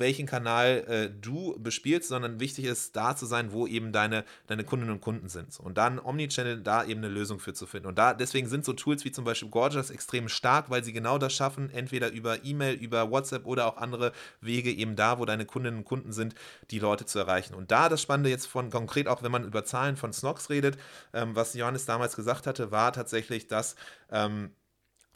[0.00, 4.64] welchen Kanal äh, du bespielst, sondern wichtig ist, da zu sein, wo eben deine, deine
[4.64, 5.58] Kundinnen und Kunden sind.
[5.60, 7.88] Und dann Omnichannel, da eben eine Lösung für zu finden.
[7.88, 11.18] Und da deswegen sind so Tools wie zum Beispiel Gorgeous extrem stark, weil sie genau
[11.18, 15.46] das schaffen, entweder über E-Mail, über WhatsApp oder auch andere Wege, eben da, wo deine
[15.46, 16.34] Kundinnen und Kunden sind,
[16.70, 17.54] die Leute zu erreichen.
[17.54, 20.78] Und da das Spannende jetzt von konkret, auch wenn man über Zahlen von Snox redet,
[21.12, 23.76] ähm, was Johannes damals gesagt hatte, war tatsächlich, dass
[24.10, 24.50] ähm,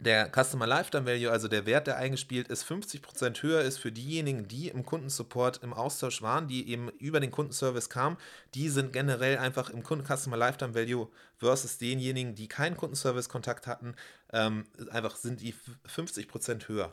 [0.05, 4.49] der Customer Lifetime Value, also der Wert, der eingespielt ist, 50% höher ist für diejenigen,
[4.49, 8.17] die im Kundensupport im Austausch waren, die eben über den Kundenservice kamen.
[8.55, 13.95] Die sind generell einfach im Kunden Customer Lifetime Value versus denjenigen, die keinen Kundenservice-Kontakt hatten,
[14.33, 15.55] ähm, einfach sind die
[15.87, 16.93] 50% höher.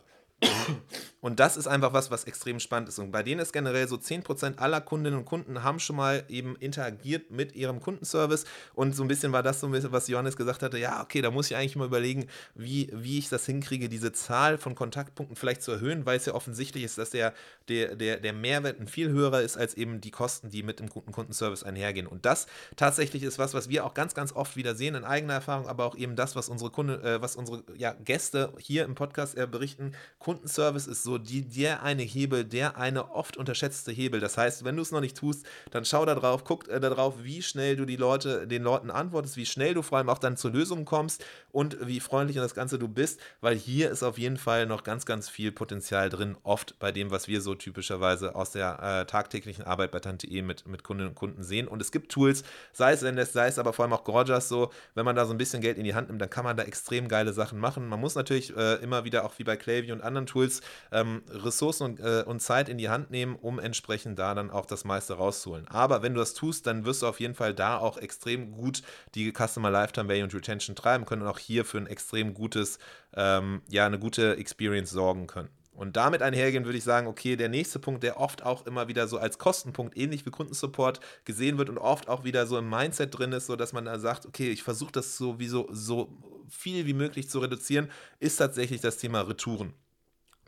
[1.20, 2.98] Und das ist einfach was, was extrem spannend ist.
[2.98, 6.56] Und bei denen ist generell so 10% aller Kundinnen und Kunden haben schon mal eben
[6.56, 8.46] interagiert mit ihrem Kundenservice.
[8.74, 11.20] Und so ein bisschen war das so ein bisschen, was Johannes gesagt hatte, ja, okay,
[11.20, 15.36] da muss ich eigentlich mal überlegen, wie, wie ich das hinkriege, diese Zahl von Kontaktpunkten
[15.36, 17.34] vielleicht zu erhöhen, weil es ja offensichtlich ist, dass der,
[17.68, 20.88] der, der, der Mehrwert ein viel höherer ist als eben die Kosten, die mit dem
[20.88, 22.06] guten Kundenservice einhergehen.
[22.06, 25.34] Und das tatsächlich ist was, was wir auch ganz, ganz oft wieder sehen in eigener
[25.34, 28.94] Erfahrung, aber auch eben das, was unsere Kunden, äh, was unsere ja, Gäste hier im
[28.94, 29.92] Podcast äh, berichten.
[30.30, 34.20] Kundenservice ist so die, der eine Hebel, der eine oft unterschätzte Hebel.
[34.20, 37.24] Das heißt, wenn du es noch nicht tust, dann schau da drauf, guck äh, darauf,
[37.24, 40.36] wie schnell du die Leute, den Leuten antwortest, wie schnell du vor allem auch dann
[40.36, 44.18] zur Lösung kommst und wie freundlich und das Ganze du bist, weil hier ist auf
[44.18, 48.36] jeden Fall noch ganz, ganz viel Potenzial drin, oft bei dem, was wir so typischerweise
[48.36, 51.66] aus der äh, tagtäglichen Arbeit bei Tante.e mit, mit Kundinnen und Kunden sehen.
[51.66, 54.70] Und es gibt Tools, sei es Zendesk, sei es aber vor allem auch Gorgias so,
[54.94, 56.62] wenn man da so ein bisschen Geld in die Hand nimmt, dann kann man da
[56.62, 57.88] extrem geile Sachen machen.
[57.88, 60.60] Man muss natürlich äh, immer wieder auch wie bei Klaviyo und anderen Tools
[60.92, 64.66] ähm, Ressourcen und, äh, und Zeit in die Hand nehmen, um entsprechend da dann auch
[64.66, 65.66] das meiste rauszuholen.
[65.68, 68.82] Aber wenn du das tust, dann wirst du auf jeden Fall da auch extrem gut
[69.14, 72.78] die Customer Lifetime Value und Retention treiben können und auch hier für ein extrem gutes,
[73.14, 75.50] ähm, ja, eine gute Experience sorgen können.
[75.80, 79.08] Und damit einhergehen würde ich sagen, okay, der nächste Punkt, der oft auch immer wieder
[79.08, 83.16] so als Kostenpunkt, ähnlich wie Kundensupport, gesehen wird und oft auch wieder so im Mindset
[83.16, 86.12] drin ist, so dass man da sagt, okay, ich versuche das sowieso so
[86.50, 89.72] viel wie möglich zu reduzieren, ist tatsächlich das Thema Retouren.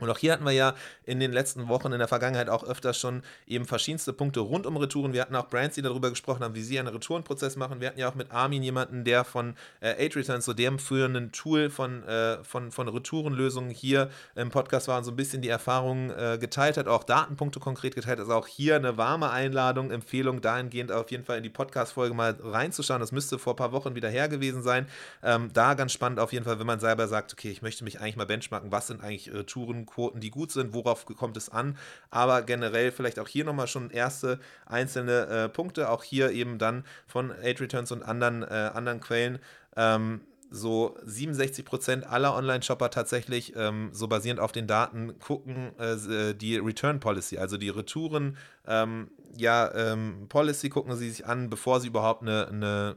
[0.03, 0.75] Und auch hier hatten wir ja
[1.05, 4.77] in den letzten Wochen in der Vergangenheit auch öfters schon eben verschiedenste Punkte rund um
[4.77, 5.13] Retouren.
[5.13, 7.79] Wir hatten auch Brands, die darüber gesprochen haben, wie sie einen Retourenprozess machen.
[7.81, 11.69] Wir hatten ja auch mit Armin jemanden, der von äh, Returns, so dem führenden Tool
[11.69, 16.11] von, äh, von, von Retourenlösungen hier im Podcast war und so ein bisschen die Erfahrungen
[16.11, 18.19] äh, geteilt hat, auch Datenpunkte konkret geteilt.
[18.19, 22.35] Also auch hier eine warme Einladung, Empfehlung dahingehend auf jeden Fall in die Podcast-Folge mal
[22.41, 22.99] reinzuschauen.
[22.99, 24.87] Das müsste vor ein paar Wochen wieder her gewesen sein.
[25.23, 27.99] Ähm, da ganz spannend auf jeden Fall, wenn man selber sagt, okay, ich möchte mich
[27.99, 31.77] eigentlich mal benchmarken, was sind eigentlich Retouren Quoten, die gut sind, worauf kommt es an,
[32.09, 36.83] aber generell vielleicht auch hier nochmal schon erste einzelne äh, Punkte, auch hier eben dann
[37.07, 39.39] von Aid Returns und anderen, äh, anderen Quellen.
[39.75, 40.21] Ähm,
[40.53, 46.57] so 67% aller Online-Shopper tatsächlich, ähm, so basierend auf den Daten, gucken äh, äh, die
[46.57, 48.37] Return Policy, also die Retouren,
[48.67, 52.95] ähm, ja, ähm, Policy gucken sie sich an, bevor sie überhaupt eine, eine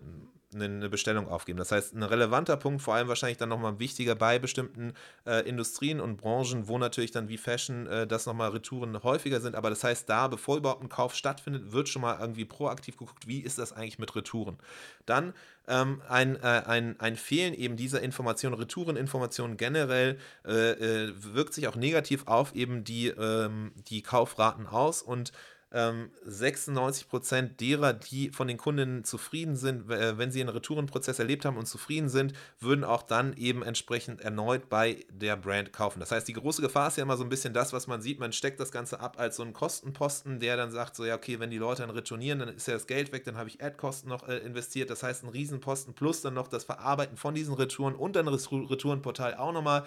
[0.64, 1.59] eine Bestellung aufgeben.
[1.59, 4.94] Das heißt, ein relevanter Punkt, vor allem wahrscheinlich dann nochmal wichtiger bei bestimmten
[5.26, 9.54] äh, Industrien und Branchen, wo natürlich dann wie Fashion äh, das nochmal Retouren häufiger sind.
[9.54, 13.26] Aber das heißt, da, bevor überhaupt ein Kauf stattfindet, wird schon mal irgendwie proaktiv geguckt,
[13.26, 14.57] wie ist das eigentlich mit Retouren.
[15.04, 15.34] Dann
[15.68, 21.68] ähm, ein, äh, ein, ein Fehlen eben dieser Information, Retoureninformationen generell, äh, äh, wirkt sich
[21.68, 25.32] auch negativ auf eben die, ähm, die Kaufraten aus und
[25.73, 31.45] ähm, 96% derer, die von den Kundinnen zufrieden sind, äh, wenn sie einen Retourenprozess erlebt
[31.45, 35.99] haben und zufrieden sind, würden auch dann eben entsprechend erneut bei der Brand kaufen.
[35.99, 38.21] Das heißt, die große Gefahr ist ja immer so ein bisschen das, was man sieht,
[38.21, 41.41] man steckt das Ganze ab als so einen Kostenposten, der dann sagt, so ja, okay,
[41.41, 44.09] wenn die Leute dann retournieren, dann ist ja das Geld weg, dann habe ich Ad-Kosten
[44.09, 47.97] noch äh, investiert, das heißt ein Riesenposten plus dann noch das Verarbeiten von diesen Retouren
[47.97, 49.85] und dann das Retourenportal auch nochmal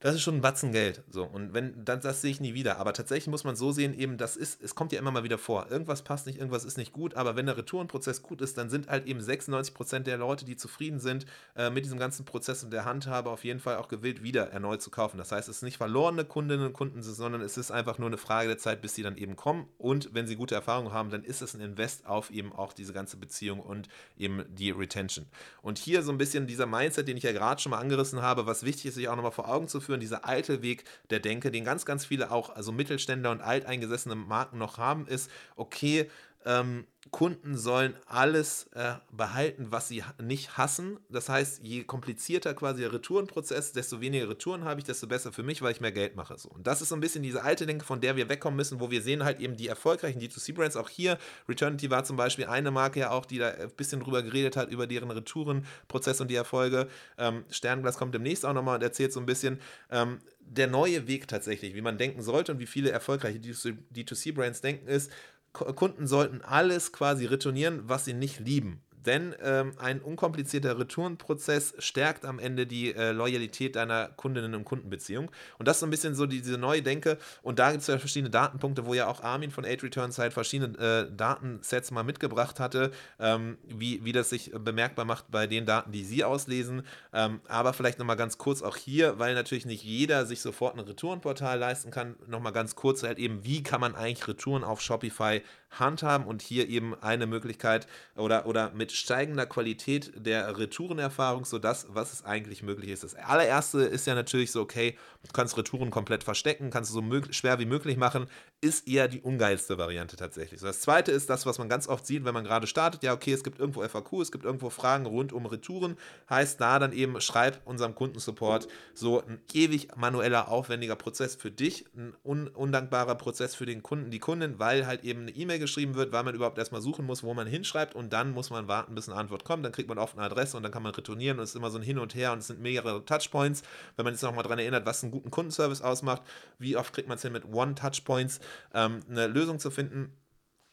[0.00, 1.02] das ist schon ein Batzen Geld.
[1.10, 2.78] So, und wenn, dann, das sehe ich nie wieder.
[2.78, 5.38] Aber tatsächlich muss man so sehen, eben, das ist, es kommt ja immer mal wieder
[5.38, 5.70] vor.
[5.70, 8.88] Irgendwas passt nicht, irgendwas ist nicht gut, aber wenn der Retourenprozess gut ist, dann sind
[8.88, 11.24] halt eben 96% der Leute, die zufrieden sind
[11.56, 14.82] äh, mit diesem ganzen Prozess und der Handhabe auf jeden Fall auch gewillt, wieder erneut
[14.82, 15.16] zu kaufen.
[15.16, 18.18] Das heißt, es ist nicht verlorene Kundinnen und Kunden, sondern es ist einfach nur eine
[18.18, 19.66] Frage der Zeit, bis sie dann eben kommen.
[19.78, 22.92] Und wenn sie gute Erfahrungen haben, dann ist es ein Invest auf eben auch diese
[22.92, 23.88] ganze Beziehung und
[24.18, 25.24] eben die Retention.
[25.62, 28.46] Und hier so ein bisschen dieser Mindset, den ich ja gerade schon mal angerissen habe,
[28.46, 31.50] was wichtig ist, sich auch nochmal vor Augen zu führen, dieser alte Weg der Denke,
[31.50, 36.10] den ganz, ganz viele auch, also Mittelständler und alteingesessene Marken noch haben, ist, okay,
[36.46, 40.98] ähm, Kunden sollen alles äh, behalten, was sie nicht hassen.
[41.08, 45.42] Das heißt, je komplizierter quasi der Retourenprozess, desto weniger Retouren habe ich, desto besser für
[45.42, 46.36] mich, weil ich mehr Geld mache.
[46.38, 46.48] So.
[46.48, 48.90] Und das ist so ein bisschen diese alte Denke, von der wir wegkommen müssen, wo
[48.90, 50.76] wir sehen halt eben die erfolgreichen D2C-Brands.
[50.76, 51.18] Auch hier,
[51.48, 54.70] Returnity war zum Beispiel eine Marke ja auch, die da ein bisschen drüber geredet hat,
[54.70, 56.88] über deren Retourenprozess und die Erfolge.
[57.18, 59.60] Ähm, Sternglas kommt demnächst auch nochmal und erzählt so ein bisschen.
[59.90, 60.18] Ähm,
[60.48, 65.10] der neue Weg tatsächlich, wie man denken sollte und wie viele erfolgreiche D2C-Brands denken, ist,
[65.58, 68.82] Kunden sollten alles quasi retournieren, was sie nicht lieben.
[69.06, 75.30] Denn ähm, ein unkomplizierter Retourenprozess stärkt am Ende die äh, Loyalität deiner Kundinnen- und Kundenbeziehung.
[75.58, 77.18] Und das ist so ein bisschen so die, diese neue Denke.
[77.42, 80.32] Und da gibt es ja verschiedene Datenpunkte, wo ja auch Armin von 8 Returns halt
[80.32, 82.90] verschiedene äh, Datensets mal mitgebracht hatte,
[83.20, 86.82] ähm, wie, wie das sich bemerkbar macht bei den Daten, die Sie auslesen.
[87.12, 90.80] Ähm, aber vielleicht nochmal ganz kurz auch hier, weil natürlich nicht jeder sich sofort ein
[90.80, 95.42] Retourenportal leisten kann, nochmal ganz kurz halt eben, wie kann man eigentlich Retouren auf Shopify
[95.80, 101.86] handhaben und hier eben eine Möglichkeit oder, oder mit steigender Qualität der Retourenerfahrung, so das,
[101.90, 103.04] was es eigentlich möglich ist.
[103.04, 107.32] Das allererste ist ja natürlich so, okay, du kannst Retouren komplett verstecken, kannst du so
[107.32, 108.26] schwer wie möglich machen,
[108.62, 110.60] ist eher die ungeilste Variante tatsächlich.
[110.60, 113.32] Das zweite ist das, was man ganz oft sieht, wenn man gerade startet, ja, okay,
[113.32, 115.96] es gibt irgendwo FAQ, es gibt irgendwo Fragen rund um Retouren,
[116.30, 121.84] heißt da dann eben, schreib unserem Kundensupport so ein ewig manueller, aufwendiger Prozess für dich,
[121.94, 125.94] ein un undankbarer Prozess für den Kunden, die Kundin, weil halt eben eine E-Mail geschrieben
[125.94, 128.94] wird, weil man überhaupt erstmal suchen muss, wo man hinschreibt und dann muss man warten,
[128.94, 129.64] bis eine Antwort kommt.
[129.66, 131.70] Dann kriegt man oft eine Adresse und dann kann man retournieren und es ist immer
[131.70, 133.62] so ein Hin und Her und es sind mehrere Touchpoints.
[133.96, 136.22] Wenn man jetzt nochmal daran erinnert, was einen guten Kundenservice ausmacht,
[136.58, 138.40] wie oft kriegt man es hin mit One-Touchpoints,
[138.74, 140.12] ähm, eine Lösung zu finden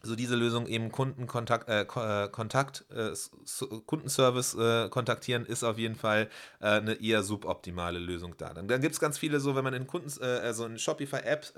[0.05, 3.13] so diese Lösung eben Kundenkontakt, äh, äh, Kontakt, äh,
[3.85, 6.29] Kundenservice äh, kontaktieren, ist auf jeden Fall
[6.59, 8.53] äh, eine eher suboptimale Lösung da.
[8.53, 11.53] Dann, dann gibt es ganz viele so, wenn man in Kunden, äh, also in Shopify-Apps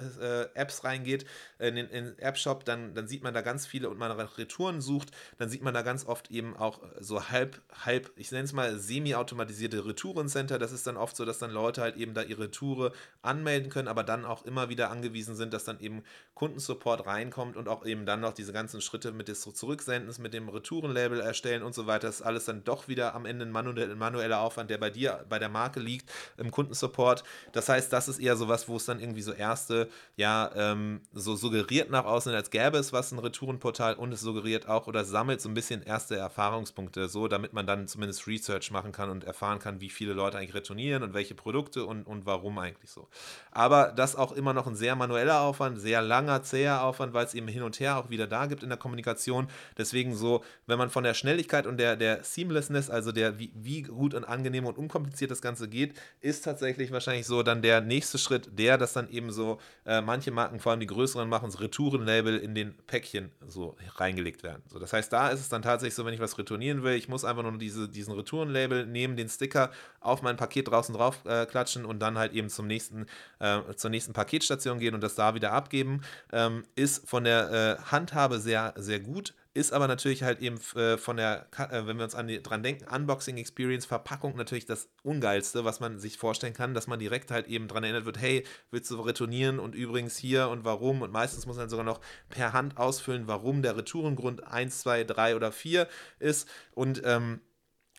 [0.53, 1.25] Apps reingeht,
[1.57, 4.79] in den in App-Shop, dann, dann sieht man da ganz viele und man nach Retouren
[4.79, 8.53] sucht, dann sieht man da ganz oft eben auch so halb, halb, ich nenne es
[8.53, 10.59] mal semi-automatisierte Retourencenter.
[10.59, 12.91] Das ist dann oft so, dass dann Leute halt eben da ihre Toure
[13.23, 16.03] anmelden können, aber dann auch immer wieder angewiesen sind, dass dann eben
[16.35, 20.49] Kundensupport reinkommt und auch eben dann noch diese ganzen Schritte mit des Zurücksendens, mit dem
[20.49, 24.69] Retourenlabel erstellen und so weiter, ist alles dann doch wieder am Ende ein manueller Aufwand,
[24.69, 27.23] der bei dir, bei der Marke liegt, im Kundensupport.
[27.53, 31.01] Das heißt, das ist eher so was, wo es dann irgendwie so erste, ja, ähm,
[31.13, 35.05] so suggeriert nach außen, als gäbe es was, ein Retourenportal und es suggeriert auch oder
[35.05, 39.23] sammelt so ein bisschen erste Erfahrungspunkte, so damit man dann zumindest Research machen kann und
[39.23, 43.07] erfahren kann, wie viele Leute eigentlich retournieren und welche Produkte und, und warum eigentlich so.
[43.51, 47.33] Aber das auch immer noch ein sehr manueller Aufwand, sehr langer, zäher Aufwand, weil es
[47.33, 49.47] eben hin und her auch wieder da gibt in der Kommunikation.
[49.77, 53.83] Deswegen so, wenn man von der Schnelligkeit und der, der Seamlessness, also der, wie, wie
[53.83, 58.17] gut und angenehm und unkompliziert das Ganze geht, ist tatsächlich wahrscheinlich so dann der nächste
[58.17, 61.59] Schritt, der, dass dann eben so äh, manche Marken, vor allem die größeren, machen so
[61.59, 64.63] Retourenlabel in den Päckchen so reingelegt werden.
[64.67, 67.09] So, das heißt, da ist es dann tatsächlich so, wenn ich was retournieren will, ich
[67.09, 69.71] muss einfach nur diese, diesen Retourenlabel nehmen, den Sticker
[70.05, 73.05] auf mein Paket draußen drauf äh, klatschen und dann halt eben zum nächsten,
[73.39, 76.01] äh, zur nächsten Paketstation gehen und das da wieder abgeben.
[76.31, 80.97] Ähm, ist von der äh, Handhabe sehr, sehr gut ist aber natürlich halt eben äh,
[80.97, 84.89] von der, äh, wenn wir uns an die, dran denken, Unboxing Experience, Verpackung natürlich das
[85.01, 88.45] Ungeilste, was man sich vorstellen kann, dass man direkt halt eben dran erinnert wird, hey,
[88.69, 92.51] willst du retournieren und übrigens hier und warum und meistens muss man sogar noch per
[92.51, 95.87] Hand ausfüllen, warum der Retourengrund 1, 2, 3 oder 4
[96.19, 97.39] ist und ähm,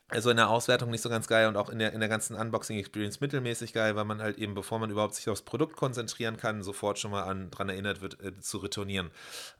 [0.09, 2.37] also in der Auswertung nicht so ganz geil und auch in der, in der ganzen
[2.37, 6.63] Unboxing-Experience mittelmäßig geil, weil man halt eben, bevor man überhaupt sich aufs Produkt konzentrieren kann,
[6.63, 9.11] sofort schon mal an, dran erinnert wird, äh, zu retournieren.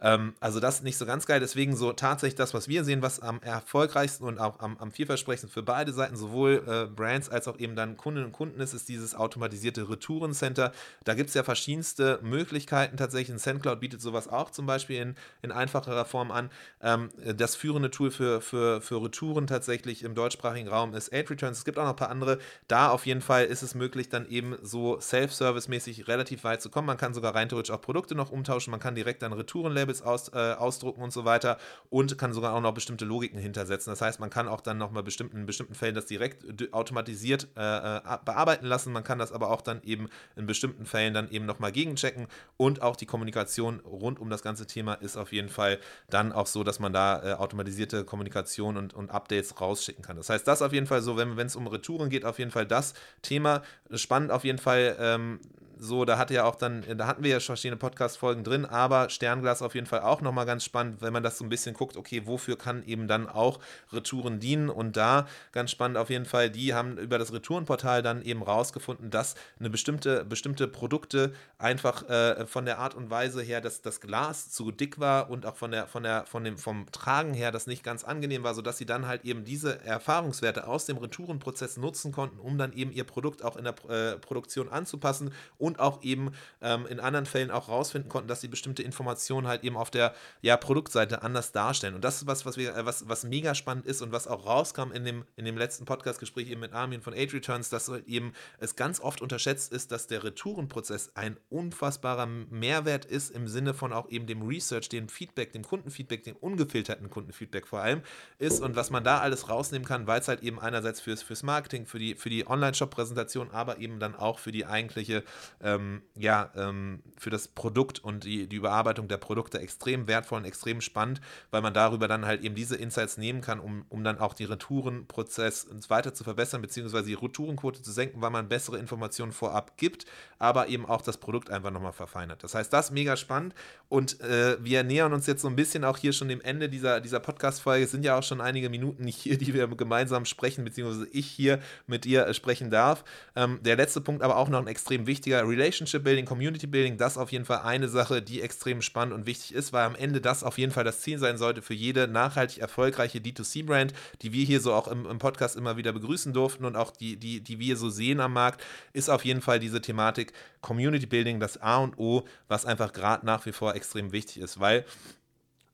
[0.01, 3.19] Ähm, also das nicht so ganz geil, deswegen so tatsächlich das, was wir sehen, was
[3.19, 7.59] am erfolgreichsten und auch am, am vielversprechendsten für beide Seiten, sowohl äh, Brands als auch
[7.59, 10.71] eben dann Kundinnen und Kunden ist, ist dieses automatisierte Retourencenter.
[11.03, 13.37] Da gibt es ja verschiedenste Möglichkeiten tatsächlich.
[13.37, 16.51] SendCloud bietet sowas auch zum Beispiel in, in einfacherer Form an.
[16.81, 21.31] Ähm, das führende Tool für, für, für Retouren tatsächlich im Deutschen deutschsprachigen Raum ist Aid
[21.31, 21.59] Returns.
[21.59, 22.39] Es gibt auch noch ein paar andere.
[22.69, 26.87] Da auf jeden Fall ist es möglich, dann eben so Self-Service-mäßig relativ weit zu kommen.
[26.87, 28.71] Man kann sogar rein theoretisch auch Produkte noch umtauschen.
[28.71, 31.59] Man kann direkt dann Retourenlabels aus, äh, ausdrucken und so weiter
[31.91, 33.91] und kann sogar auch noch bestimmte Logiken hintersetzen.
[33.91, 37.61] Das heißt, man kann auch dann nochmal bestimmten, in bestimmten Fällen das direkt automatisiert äh,
[37.61, 38.93] äh bearbeiten lassen.
[38.93, 42.27] Man kann das aber auch dann eben in bestimmten Fällen dann eben nochmal gegenchecken
[42.57, 45.79] und auch die Kommunikation rund um das ganze Thema ist auf jeden Fall
[46.11, 50.17] dann auch so, dass man da äh, automatisierte Kommunikation und, und Updates rausschicken kann.
[50.17, 52.51] Das das heißt, das auf jeden Fall so, wenn es um Retouren geht, auf jeden
[52.51, 53.63] Fall das Thema.
[53.95, 54.97] Spannend auf jeden Fall.
[54.99, 55.41] Ähm,
[55.79, 59.61] so, da hatte ja auch dann, da hatten wir ja verschiedene Podcast-Folgen drin, aber Sternglas
[59.63, 62.23] auf jeden Fall auch nochmal ganz spannend, wenn man das so ein bisschen guckt, okay,
[62.27, 63.59] wofür kann eben dann auch
[63.93, 64.71] Retouren dienen?
[64.71, 69.11] Und da ganz spannend auf jeden Fall, die haben über das Retourenportal dann eben rausgefunden,
[69.11, 74.01] dass eine bestimmte, bestimmte Produkte einfach äh, von der Art und Weise her, dass das
[74.01, 77.53] Glas zu dick war und auch von der, von der, von dem, vom Tragen her
[77.53, 81.77] das nicht ganz angenehm war, sodass sie dann halt eben diese Erfahrungswerte aus dem Retourenprozess
[81.77, 86.03] nutzen konnten, um dann eben ihr Produkt auch in der äh, Produktion anzupassen und auch
[86.03, 89.91] eben ähm, in anderen Fällen auch rausfinden konnten, dass sie bestimmte Informationen halt eben auf
[89.91, 91.95] der ja, Produktseite anders darstellen.
[91.95, 94.47] Und das ist was, was, wir, äh, was, was mega spannend ist und was auch
[94.47, 98.07] rauskam in dem, in dem letzten Podcast-Gespräch eben mit Armin von Age Returns, dass halt
[98.07, 103.75] eben es ganz oft unterschätzt ist, dass der Retourenprozess ein unfassbarer Mehrwert ist im Sinne
[103.75, 108.03] von auch eben dem Research, dem Feedback, dem Kundenfeedback, dem ungefilterten Kundenfeedback vor allem
[108.39, 111.43] ist und was man da alles rausnehmen kann, weil es halt eben einerseits fürs, fürs
[111.43, 115.23] Marketing, für die, für die Online-Shop-Präsentation, aber eben dann auch für die eigentliche
[115.63, 120.45] ähm, ja, ähm, für das Produkt und die, die Überarbeitung der Produkte extrem wertvoll und
[120.45, 124.19] extrem spannend, weil man darüber dann halt eben diese Insights nehmen kann, um, um dann
[124.19, 129.33] auch die Retourenprozess weiter zu verbessern, beziehungsweise die Retourenquote zu senken, weil man bessere Informationen
[129.33, 130.07] vorab gibt,
[130.39, 132.43] aber eben auch das Produkt einfach nochmal verfeinert.
[132.45, 133.55] Das heißt, das ist mega spannend
[133.89, 137.01] und äh, wir nähern uns jetzt so ein bisschen auch hier schon dem Ende dieser,
[137.01, 137.85] dieser Podcast-Folge.
[137.85, 141.61] Es sind ja auch schon einige Minuten hier, die wir gemeinsam sprechen, beziehungsweise ich hier
[141.87, 143.05] mit dir äh, sprechen darf.
[143.35, 147.19] Ähm, der letzte Punkt aber auch noch ein extrem wichtiger, Relationship Building, Community Building, das
[147.19, 150.45] auf jeden Fall eine Sache, die extrem spannend und wichtig ist, weil am Ende das
[150.45, 153.93] auf jeden Fall das Ziel sein sollte für jede nachhaltig erfolgreiche D2C-Brand,
[154.23, 157.17] die wir hier so auch im, im, Podcast immer wieder begrüßen durften und auch die,
[157.17, 161.41] die, die wir so sehen am Markt, ist auf jeden Fall diese Thematik Community Building,
[161.41, 164.85] das A und O, was einfach gerade nach wie vor extrem wichtig ist, weil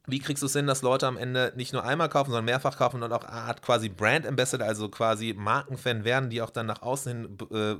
[0.07, 2.77] wie kriegst du es hin, dass Leute am Ende nicht nur einmal kaufen, sondern mehrfach
[2.77, 6.83] kaufen und auch Art quasi Brand Ambassador, also quasi Markenfan werden, die auch dann nach
[6.83, 7.77] außen hin äh,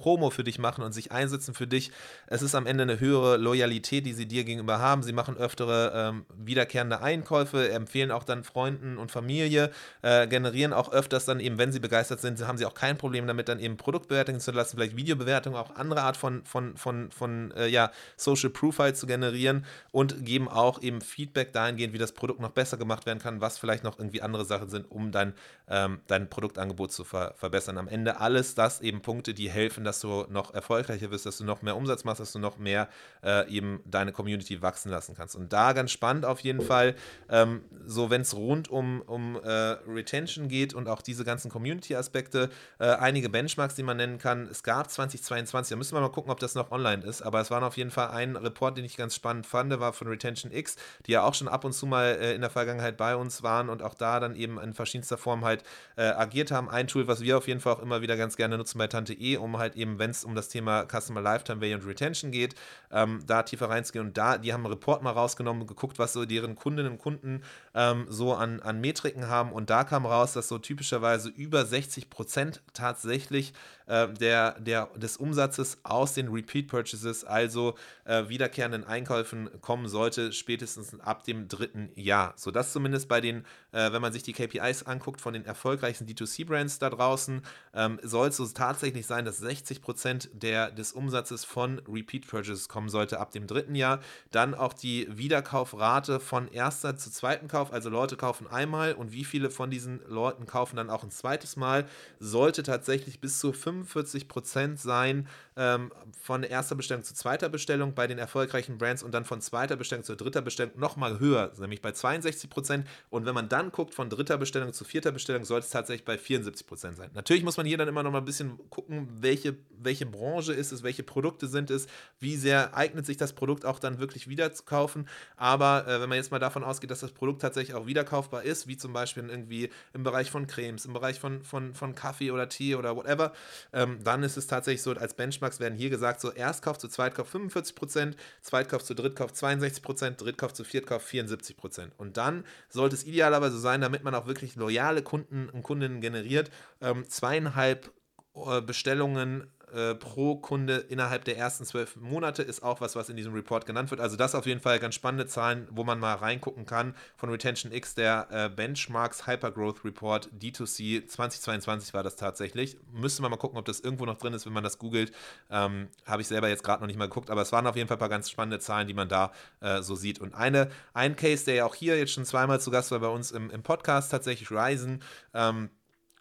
[0.00, 1.92] Promo für dich machen und sich einsetzen für dich.
[2.26, 5.02] Es ist am Ende eine höhere Loyalität, die sie dir gegenüber haben.
[5.02, 9.70] Sie machen öftere ähm, wiederkehrende Einkäufe, empfehlen auch dann Freunden und Familie,
[10.02, 13.26] äh, generieren auch öfters dann eben, wenn sie begeistert sind, haben sie auch kein Problem
[13.26, 17.52] damit, dann eben Produktbewertungen zu lassen, vielleicht Videobewertungen, auch andere Art von, von, von, von
[17.52, 22.40] äh, ja, Social Profile zu generieren und geben auch eben Feedback dahingehend, wie das Produkt
[22.40, 25.34] noch besser gemacht werden kann, was vielleicht noch irgendwie andere Sachen sind, um dein,
[25.68, 27.78] ähm, dein Produktangebot zu ver verbessern.
[27.78, 31.44] Am Ende alles das eben Punkte, die helfen, dass du noch erfolgreicher wirst, dass du
[31.44, 32.88] noch mehr Umsatz machst, dass du noch mehr
[33.24, 35.34] äh, eben deine Community wachsen lassen kannst.
[35.34, 36.94] Und da ganz spannend auf jeden Fall,
[37.28, 39.50] ähm, so wenn es rund um, um äh,
[39.88, 44.46] Retention geht und auch diese ganzen Community-Aspekte, äh, einige Benchmarks, die man nennen kann.
[44.48, 47.50] Es gab 2022, da müssen wir mal gucken, ob das noch online ist, aber es
[47.50, 50.76] war auf jeden Fall ein Report, den ich ganz spannend fand, war von Retention X,
[51.06, 53.68] die ja auch schon ab und zu mal äh, in der Vergangenheit bei uns waren
[53.68, 55.64] und auch da dann eben in verschiedenster Form halt
[55.96, 56.70] äh, agiert haben.
[56.70, 59.14] Ein Tool, was wir auf jeden Fall auch immer wieder ganz gerne nutzen bei Tante
[59.14, 62.54] E, um halt eben, wenn es um das Thema Customer Lifetime Value und Retention geht,
[62.90, 64.06] ähm, da tiefer reinzugehen.
[64.06, 66.98] Und da, die haben einen Report mal rausgenommen und geguckt, was so deren Kundinnen und
[66.98, 67.42] Kunden
[67.74, 69.52] ähm, so an, an Metriken haben.
[69.52, 73.52] Und da kam raus, dass so typischerweise über 60 Prozent tatsächlich
[73.90, 77.74] äh, der, der, des Umsatzes aus den Repeat Purchases, also
[78.04, 82.34] äh, wiederkehrenden Einkäufen, kommen sollte, spätestens ab dem dritten Jahr.
[82.36, 86.06] So das zumindest bei den, äh, wenn man sich die KPIs anguckt von den erfolgreichsten
[86.06, 87.42] D2C-Brands da draußen,
[87.74, 92.68] ähm, soll es so tatsächlich sein, dass 60 Prozent der, des Umsatzes von Repeat Purchases
[92.68, 93.98] kommen sollte ab dem dritten Jahr.
[94.30, 99.24] Dann auch die Wiederkaufrate von erster zu zweiten Kauf, also Leute kaufen einmal und wie
[99.24, 101.88] viele von diesen Leuten kaufen dann auch ein zweites Mal,
[102.20, 105.28] sollte tatsächlich bis zu 5 45 Prozent sein
[105.60, 105.92] ähm,
[106.22, 110.04] von erster Bestellung zu zweiter Bestellung bei den erfolgreichen Brands und dann von zweiter Bestellung
[110.04, 112.86] zu dritter Bestellung nochmal höher, nämlich bei 62 Prozent.
[113.10, 116.16] Und wenn man dann guckt, von dritter Bestellung zu vierter Bestellung, sollte es tatsächlich bei
[116.16, 117.10] 74 Prozent sein.
[117.12, 120.72] Natürlich muss man hier dann immer noch mal ein bisschen gucken, welche, welche Branche ist
[120.72, 121.86] es, welche Produkte sind es,
[122.18, 125.06] wie sehr eignet sich das Produkt auch dann wirklich wieder zu kaufen.
[125.36, 128.66] Aber äh, wenn man jetzt mal davon ausgeht, dass das Produkt tatsächlich auch wiederkaufbar ist,
[128.66, 132.48] wie zum Beispiel irgendwie im Bereich von Cremes, im Bereich von, von, von Kaffee oder
[132.48, 133.34] Tee oder whatever,
[133.74, 135.12] ähm, dann ist es tatsächlich so, als
[135.50, 140.64] Benchmarks werden hier gesagt, so Erstkauf zu Zweitkauf 45%, Zweitkauf zu Drittkauf 62%, Drittkauf zu
[140.64, 141.90] Viertkauf 74%.
[141.96, 146.50] Und dann sollte es idealerweise sein, damit man auch wirklich loyale Kunden und Kundinnen generiert,
[146.80, 147.92] ähm, zweieinhalb
[148.34, 153.16] äh, Bestellungen äh, pro Kunde innerhalb der ersten zwölf Monate ist auch was, was in
[153.16, 154.00] diesem Report genannt wird.
[154.00, 157.72] Also das auf jeden Fall ganz spannende Zahlen, wo man mal reingucken kann von Retention
[157.72, 162.76] X, der äh, Benchmarks Hypergrowth Report D2C 2022 war das tatsächlich.
[162.92, 165.12] Müsste man mal gucken, ob das irgendwo noch drin ist, wenn man das googelt.
[165.50, 167.88] Ähm, Habe ich selber jetzt gerade noch nicht mal geguckt, aber es waren auf jeden
[167.88, 170.20] Fall ein paar ganz spannende Zahlen, die man da äh, so sieht.
[170.20, 173.08] Und eine, ein Case, der ja auch hier jetzt schon zweimal zu Gast war bei
[173.08, 175.02] uns im, im Podcast, tatsächlich Ryzen.
[175.34, 175.70] Ähm,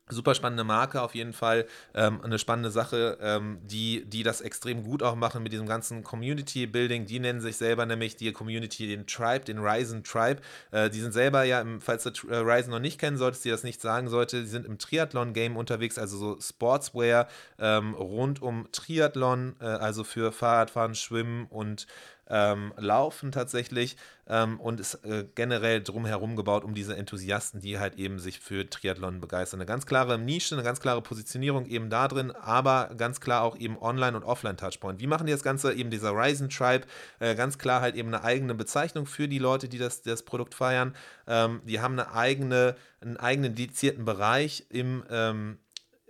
[0.09, 4.83] Super spannende Marke auf jeden Fall, ähm, eine spannende Sache, ähm, die, die das extrem
[4.83, 7.05] gut auch machen mit diesem ganzen Community Building.
[7.05, 10.41] Die nennen sich selber nämlich die Community, den Tribe, den Ryzen Tribe.
[10.71, 13.49] Äh, die sind selber ja, im, falls du äh, Ryzen noch nicht kennen solltest, die
[13.49, 17.27] das nicht sagen sollte, die sind im Triathlon-Game unterwegs, also so Sportswear
[17.59, 21.87] ähm, rund um Triathlon, äh, also für Fahrradfahren, Schwimmen und
[22.29, 27.95] ähm, laufen tatsächlich ähm, und ist äh, generell drumherum gebaut um diese Enthusiasten, die halt
[27.95, 29.59] eben sich für Triathlon begeistern.
[29.59, 33.57] Eine ganz klare Nische, eine ganz klare Positionierung eben da drin, aber ganz klar auch
[33.57, 34.99] eben Online- und Offline-Touchpoint.
[34.99, 35.73] Wie machen die das Ganze?
[35.73, 36.85] Eben dieser Ryzen Tribe,
[37.19, 40.53] äh, ganz klar halt eben eine eigene Bezeichnung für die Leute, die das, das Produkt
[40.53, 40.95] feiern.
[41.27, 45.57] Ähm, die haben eine eigene, einen eigenen dedizierten Bereich im, ähm,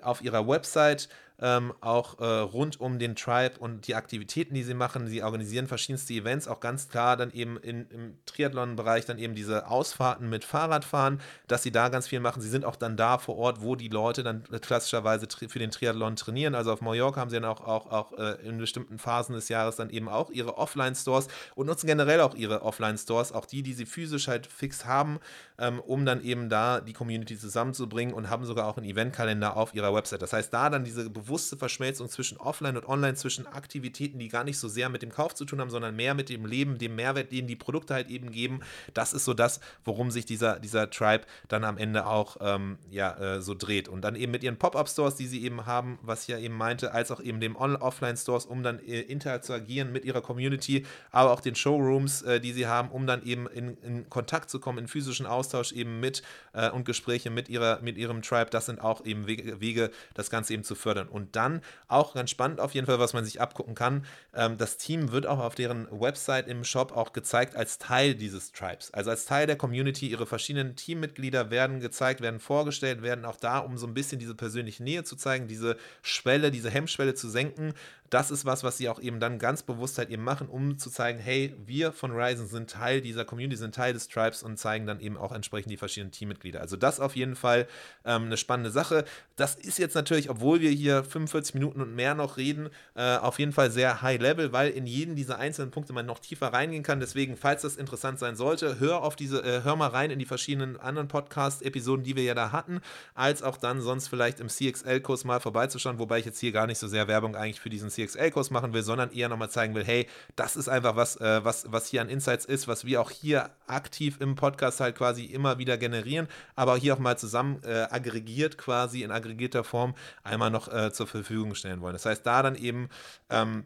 [0.02, 1.10] auf ihrer Website
[1.42, 5.08] ähm, auch äh, rund um den Tribe und die Aktivitäten, die sie machen.
[5.08, 9.68] Sie organisieren verschiedenste Events, auch ganz klar dann eben in, im Triathlon-Bereich dann eben diese
[9.68, 12.42] Ausfahrten mit Fahrradfahren, dass sie da ganz viel machen.
[12.42, 16.16] Sie sind auch dann da vor Ort, wo die Leute dann klassischerweise für den Triathlon
[16.16, 16.56] trainieren.
[16.56, 19.78] Also auf Mallorca haben sie dann auch, auch, auch äh, in bestimmten Phasen des Jahres
[19.78, 23.86] dann eben auch ihre Offline-Stores und nutzen generell auch ihre Offline-Stores, auch die, die sie
[23.86, 25.20] physisch halt fix haben,
[25.60, 29.74] ähm, um dann eben da die Community zusammenzubringen und haben sogar auch einen Eventkalender auf
[29.74, 30.22] ihrer Website.
[30.22, 34.44] Das heißt, da dann diese bewusste Verschmelzung zwischen Offline und Online, zwischen Aktivitäten, die gar
[34.44, 36.96] nicht so sehr mit dem Kauf zu tun haben, sondern mehr mit dem Leben, dem
[36.96, 38.62] Mehrwert, den die Produkte halt eben geben.
[38.94, 43.18] Das ist so das, worum sich dieser, dieser Tribe dann am Ende auch ähm, ja,
[43.18, 43.88] äh, so dreht.
[43.88, 46.94] Und dann eben mit ihren Pop-Up-Stores, die sie eben haben, was ich ja eben meinte,
[46.94, 51.56] als auch eben dem Offline-Stores, um dann äh, interagieren mit ihrer Community, aber auch den
[51.56, 55.26] Showrooms, äh, die sie haben, um dann eben in, in Kontakt zu kommen, in physischen
[55.26, 56.24] Austausch eben mit
[56.54, 58.50] äh, und Gespräche mit, ihrer, mit ihrem Tribe.
[58.50, 61.08] Das sind auch eben Wege, Wege, das Ganze eben zu fördern.
[61.08, 64.06] Und Und dann auch ganz spannend auf jeden Fall, was man sich abgucken kann.
[64.34, 68.54] Ähm, das Team wird auch auf deren Website im Shop auch gezeigt als Teil dieses
[68.54, 68.94] Tribes.
[68.94, 70.08] Also als Teil der Community.
[70.08, 74.34] Ihre verschiedenen Teammitglieder werden gezeigt, werden vorgestellt, werden auch da, um so ein bisschen diese
[74.34, 77.74] persönliche Nähe zu zeigen, diese Schwelle, diese Hemmschwelle zu senken
[78.10, 80.90] das ist was, was sie auch eben dann ganz bewusst halt eben machen, um zu
[80.90, 84.88] zeigen, hey, wir von Ryzen sind Teil dieser Community, sind Teil des Tribes und zeigen
[84.88, 86.60] dann eben auch entsprechend die verschiedenen Teammitglieder.
[86.62, 87.68] Also das auf jeden Fall
[88.06, 89.06] ähm, eine spannende Sache.
[89.36, 93.40] Das ist jetzt natürlich, obwohl wir hier 45 Minuten und mehr noch reden, äh, auf
[93.40, 96.84] jeden Fall sehr high level, weil in jeden dieser einzelnen Punkte man noch tiefer reingehen
[96.84, 97.00] kann.
[97.00, 100.26] Deswegen, falls das interessant sein sollte, hör auf diese, äh, hör mal rein in die
[100.26, 102.82] verschiedenen anderen Podcast-Episoden, die wir ja da hatten,
[103.14, 106.80] als auch dann sonst vielleicht im CXL-Kurs mal vorbeizuschauen, wobei ich jetzt hier gar nicht
[106.80, 110.08] so sehr Werbung eigentlich für diesen CXL-Kurs machen will, sondern eher nochmal zeigen will, hey,
[110.36, 113.50] das ist einfach was, äh, was, was hier an Insights ist, was wir auch hier
[113.68, 118.58] aktiv im Podcast halt quasi immer wieder generieren, aber hier auch mal zusammen äh, aggregiert
[118.58, 121.94] quasi in aggregierter Form einmal noch äh, zur Verfügung stellen wollen.
[121.94, 122.90] Das heißt, da dann eben
[123.30, 123.66] ähm,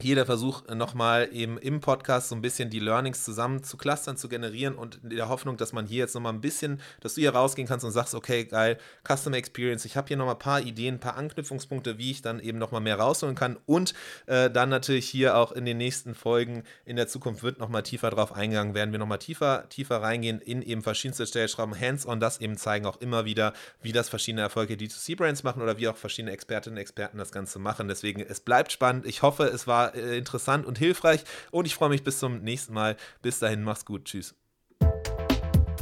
[0.00, 4.16] hier der Versuch, nochmal eben im Podcast so ein bisschen die Learnings zusammen zu clustern,
[4.16, 7.20] zu generieren und in der Hoffnung, dass man hier jetzt nochmal ein bisschen, dass du
[7.20, 10.60] hier rausgehen kannst und sagst, okay, geil, Customer Experience, ich habe hier nochmal ein paar
[10.60, 13.94] Ideen, ein paar Anknüpfungspunkte, wie ich dann eben nochmal mehr rausholen kann und
[14.26, 18.10] äh, dann natürlich hier auch in den nächsten Folgen in der Zukunft wird nochmal tiefer
[18.10, 22.56] drauf eingegangen, werden wir nochmal tiefer, tiefer reingehen in eben verschiedenste Stellschrauben, hands-on das eben
[22.56, 26.76] zeigen auch immer wieder, wie das verschiedene Erfolge D2C-Brands machen oder wie auch verschiedene Expertinnen
[26.76, 27.88] und Experten das Ganze machen.
[27.88, 29.06] Deswegen, es bleibt spannend.
[29.06, 31.24] Ich hoffe, es war äh, interessant und hilfreich.
[31.50, 32.96] Und ich freue mich bis zum nächsten Mal.
[33.22, 34.04] Bis dahin, mach's gut.
[34.04, 34.34] Tschüss.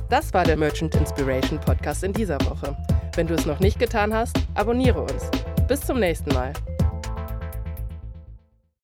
[0.08, 2.76] Das war der Merchant Inspiration Podcast in dieser Woche.
[3.14, 5.30] Wenn du es noch nicht getan hast, abonniere uns.
[5.68, 6.52] Bis zum nächsten Mal.